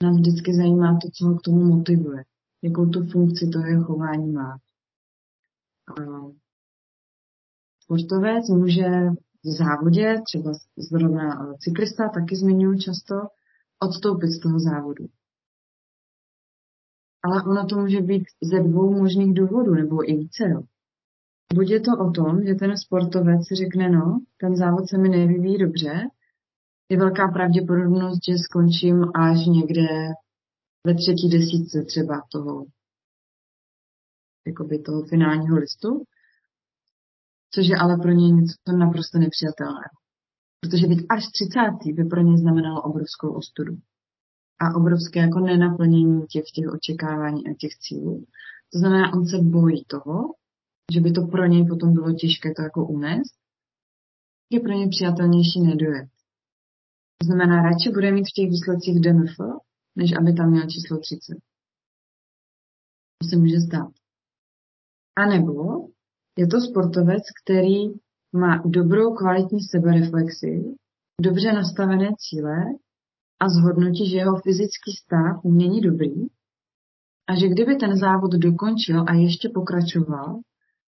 [0.04, 2.24] Nás vždycky zajímá to, co ho k tomu motivuje,
[2.64, 4.58] jakou tu funkci to jeho chování má.
[7.91, 8.89] Sportovec může
[9.43, 13.15] v závodě, třeba zrovna cyklista, taky zmiňuji často,
[13.83, 15.05] odstoupit z toho závodu.
[17.23, 20.43] Ale ono to může být ze dvou možných důvodů, nebo i více.
[21.53, 25.09] Buď je to o tom, že ten sportovec si řekne, no, ten závod se mi
[25.09, 25.93] nevyvíjí dobře,
[26.89, 29.87] je velká pravděpodobnost, že skončím až někde
[30.87, 32.65] ve třetí desítce třeba toho,
[34.47, 36.03] jakoby toho finálního listu,
[37.54, 39.95] což je ale pro něj něco naprosto nepřijatelného.
[40.60, 41.60] Protože být až 30.
[41.93, 43.74] by pro něj znamenalo obrovskou ostudu
[44.60, 48.26] a obrovské jako nenaplnění těch, těch očekávání a těch cílů.
[48.74, 50.34] To znamená, on se bojí toho,
[50.93, 53.36] že by to pro něj potom bylo těžké to jako unést,
[54.49, 56.10] je pro něj přijatelnější nedojet.
[57.18, 59.38] To znamená, radši bude mít v těch výsledcích DMF,
[59.95, 61.34] než aby tam měl číslo 30.
[63.18, 63.91] To se může stát.
[65.16, 65.88] A nebo
[66.41, 67.77] je to sportovec, který
[68.33, 70.75] má dobrou kvalitní sebereflexi,
[71.21, 72.57] dobře nastavené cíle
[73.39, 76.15] a zhodnotí, že jeho fyzický stav není dobrý
[77.29, 80.39] a že kdyby ten závod dokončil a ještě pokračoval,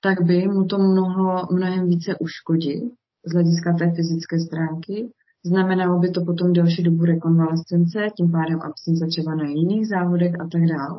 [0.03, 2.83] tak by mu to mnoho, mnohem více uškodit
[3.27, 5.13] z hlediska té fyzické stránky.
[5.45, 10.45] Znamenalo by to potom delší dobu rekonvalescence, tím pádem absence třeba na jiných závodech a
[10.53, 10.99] tak dále.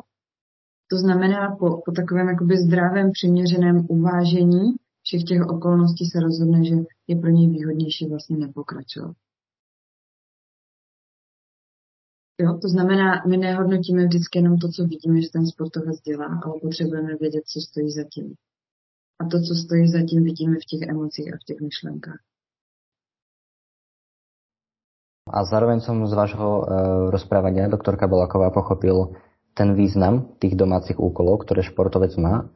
[0.90, 6.74] To znamená, po, po takovém jakoby zdravém, přiměřeném uvážení všech těch okolností se rozhodne, že
[7.06, 9.16] je pro něj výhodnější vlastně nepokračovat.
[12.40, 16.54] Jo, to znamená, my nehodnotíme vždycky jenom to, co vidíme, že ten sportovec dělá, ale
[16.62, 18.34] potřebujeme vědět, co stojí za tím.
[19.20, 22.20] A to, co stojí za tím, vidíme v těch emocích a v těch myšlenkách.
[25.24, 29.16] A zároveň som z vášho e, rozprávania doktorka Bolaková pochopil
[29.54, 32.50] ten význam tých domácich úkolov, ktoré športovec má.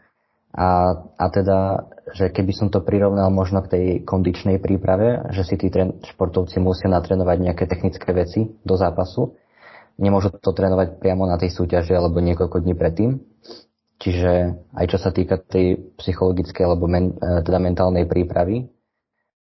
[0.48, 1.86] A, a teda,
[2.16, 5.68] že keby som to prirovnal možno k tej kondičnej príprave, že si tí
[6.14, 9.36] športovci musia natrénovať nejaké technické veci do zápasu,
[10.00, 13.10] nemôžu to trénovať priamo na tej súťaži alebo niekoľko dní predtým.
[13.98, 14.32] Čiže
[14.78, 18.70] aj čo sa týka tej psychologickej alebo men, e, teda mentálnej prípravy,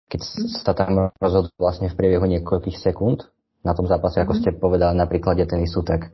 [0.08, 0.20] keď
[0.64, 3.28] sa tam rozhodol vlastne v priebehu niekoľkých sekúnd
[3.62, 4.40] na tom zápase, ako mhm.
[4.40, 6.08] ste povedali na príklade tenisu, tak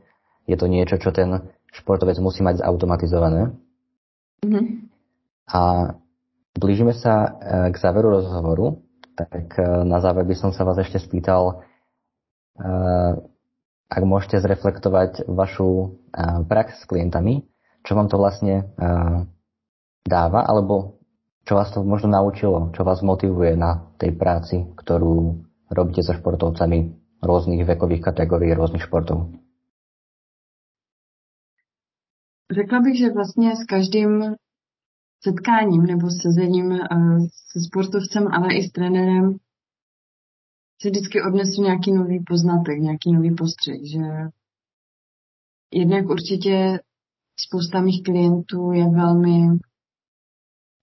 [0.47, 3.55] je to niečo, čo ten športovec musí mať zautomatizované.
[4.43, 4.65] Mm-hmm.
[5.49, 5.61] A
[6.55, 7.29] blížime sa e,
[7.71, 8.83] k záveru rozhovoru,
[9.15, 11.63] tak e, na záver by som sa vás ešte spýtal,
[13.89, 15.97] ak môžete zreflektovať vašu
[16.45, 17.49] prax s klientami,
[17.81, 18.69] čo vám to vlastne
[20.05, 21.01] dáva, alebo
[21.43, 26.93] čo vás to možno naučilo, čo vás motivuje na tej práci, ktorú robíte so športovcami
[27.19, 29.33] rôznych vekových kategórií, rôznych športov?
[32.51, 34.35] Řekla bych, že vlastně s každým
[35.23, 36.79] setkáním nebo sezením
[37.51, 39.35] se sportovcem, ale i s trenérem
[40.81, 43.99] si vždycky odnesu nějaký nový poznatek, nějaký nový postřeh, že
[45.73, 46.79] jednak určitě
[47.39, 49.47] spousta mých klientů je velmi,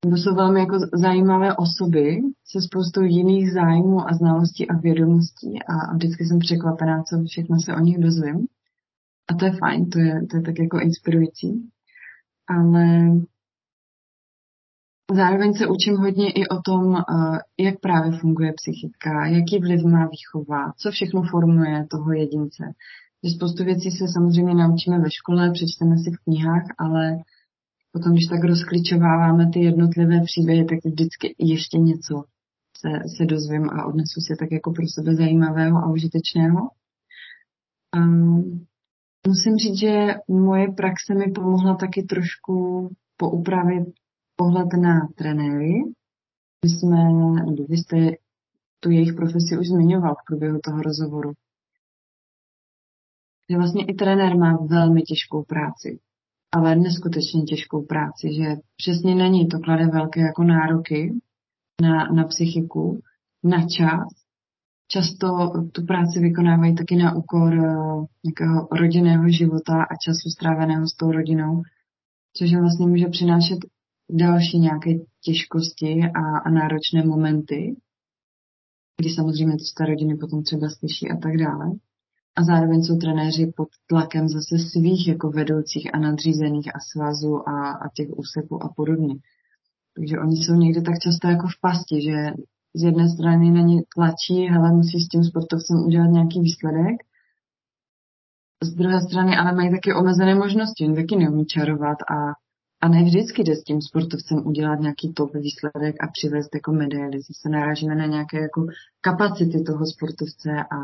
[0.04, 5.74] nebo jsou velmi jako zajímavé osoby se spoustou jiných zájmů a znalostí a vědomostí a,
[5.90, 8.46] a vždycky jsem překvapená, co všechno se o nich dozvím.
[9.30, 11.70] A to je fajn, to je, to je tak jako inspirující.
[12.48, 13.10] Ale
[15.14, 17.02] Zároveň se učím hodně i o tom, eh,
[17.58, 22.64] jak právě funguje psychika, jaký vliv má výchova, co všechno formuje toho jedince.
[23.24, 27.16] Že spoustu věcí se samozřejmě naučíme ve škole, přečteme si v knihách, ale
[27.92, 32.24] potom, když tak rozklíčováváme ty jednotlivé příběhy, tak vždycky ještě něco
[32.80, 36.68] se, se dozvím a odnesu si tak jako pro sebe zajímavého a užitečného.
[37.96, 38.66] Um,
[39.26, 43.84] musím říct, že moje praxe mi pomohla taky trošku poupravit
[44.36, 45.72] pohled na trenéry,
[46.64, 47.04] My jsme,
[47.46, 47.96] nebo vy jste
[48.80, 51.32] tu jejich profesi už zmiňoval v průběhu toho rozhovoru.
[53.50, 56.00] Že vlastně i trenér má velmi těžkou práci,
[56.52, 61.20] ale neskutečně těžkou práci, že přesně na to klade velké jako nároky
[61.82, 63.00] na, na psychiku,
[63.44, 64.19] na čas.
[64.92, 65.28] Často
[65.72, 71.12] tu práci vykonávají taky na úkor eh, nějakého rodinného života a času stráveného s tou
[71.12, 71.62] rodinou,
[72.36, 73.58] což vlastně může přinášet
[74.10, 74.90] další nějaké
[75.24, 77.76] těžkosti a, a náročné momenty,
[79.00, 81.66] kdy samozřejmě to z té rodiny potom třeba slyší a tak dále.
[82.36, 87.72] A zároveň jsou trenéři pod tlakem zase svých jako vedoucích a nadřízených a svazů a,
[87.72, 89.14] a těch úseků a podobně.
[89.96, 92.16] Takže oni jsou někdy tak často jako v pasti, že
[92.74, 96.96] z jedné strany na ně tlačí, hele, musí s tím sportovcem udělat nějaký výsledek,
[98.62, 102.16] z druhé strany ale mají taky omezené možnosti, oni taky neumí čarovat a
[102.82, 107.20] a ne vždycky jde s tím sportovcem udělat nějaký top výsledek a přivést jako medaily.
[107.20, 108.66] Zase narážíme na nějaké jako
[109.00, 110.76] kapacity toho sportovce a,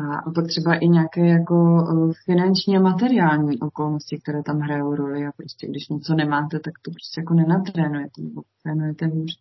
[0.00, 1.86] a, a pak třeba i nějaké jako
[2.24, 6.90] finanční a materiální okolnosti, které tam hrajou roli a prostě když něco nemáte, tak to
[6.90, 9.32] prostě jako nenatrénujete nebo trénujete hůř.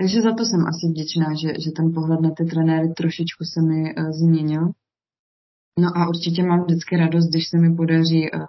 [0.00, 3.62] Takže za to jsem asi vděčná, že, že ten pohled na ty trenéry trošičku se
[3.62, 4.70] mi uh, změnil.
[5.78, 8.46] No a určitě mám vždycky radost, když se mi podaří uh,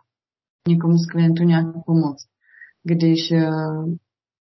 [0.68, 2.28] někomu z klientů nějak pomoct.
[2.84, 3.50] Když eh,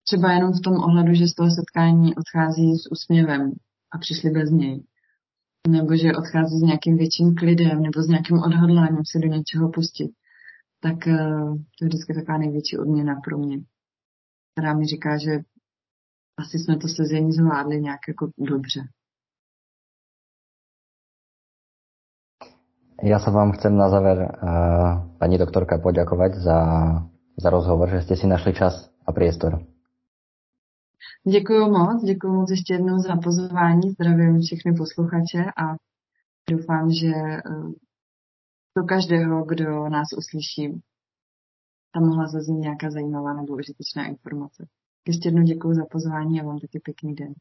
[0.05, 3.53] třeba jenom v tom ohledu, že z toho setkání odchází s úsměvem
[3.92, 4.82] a přišli bez něj.
[5.68, 10.11] Nebo že odchází s nějakým větším klidem nebo s nějakým odhodláním se do něčeho pustit.
[10.80, 11.16] Tak eh,
[11.78, 13.59] to je vždycky taková největší odměna pro mě.
[14.53, 15.40] Která mi říká, že
[16.37, 18.80] asi jsme to sezení zvládli nějak jako dobře.
[23.03, 26.59] Ja sa vám chcem na záver, uh, pani doktorka, poďakovať za,
[27.37, 29.61] za rozhovor, že ste si našli čas a priestor.
[31.28, 35.76] Děkuji moc, děkuji moc ještě jednou za pozvání, zdravím všechny posluchače a
[36.51, 37.41] doufám, že eh,
[38.74, 40.80] pro každého, kdo nás uslyší,
[41.93, 44.66] tam mohla zaznít nějaká zajímavá nebo užitečná informace.
[45.07, 47.34] Ještě jednou děkuji za pozvání a vám taky pěkný den.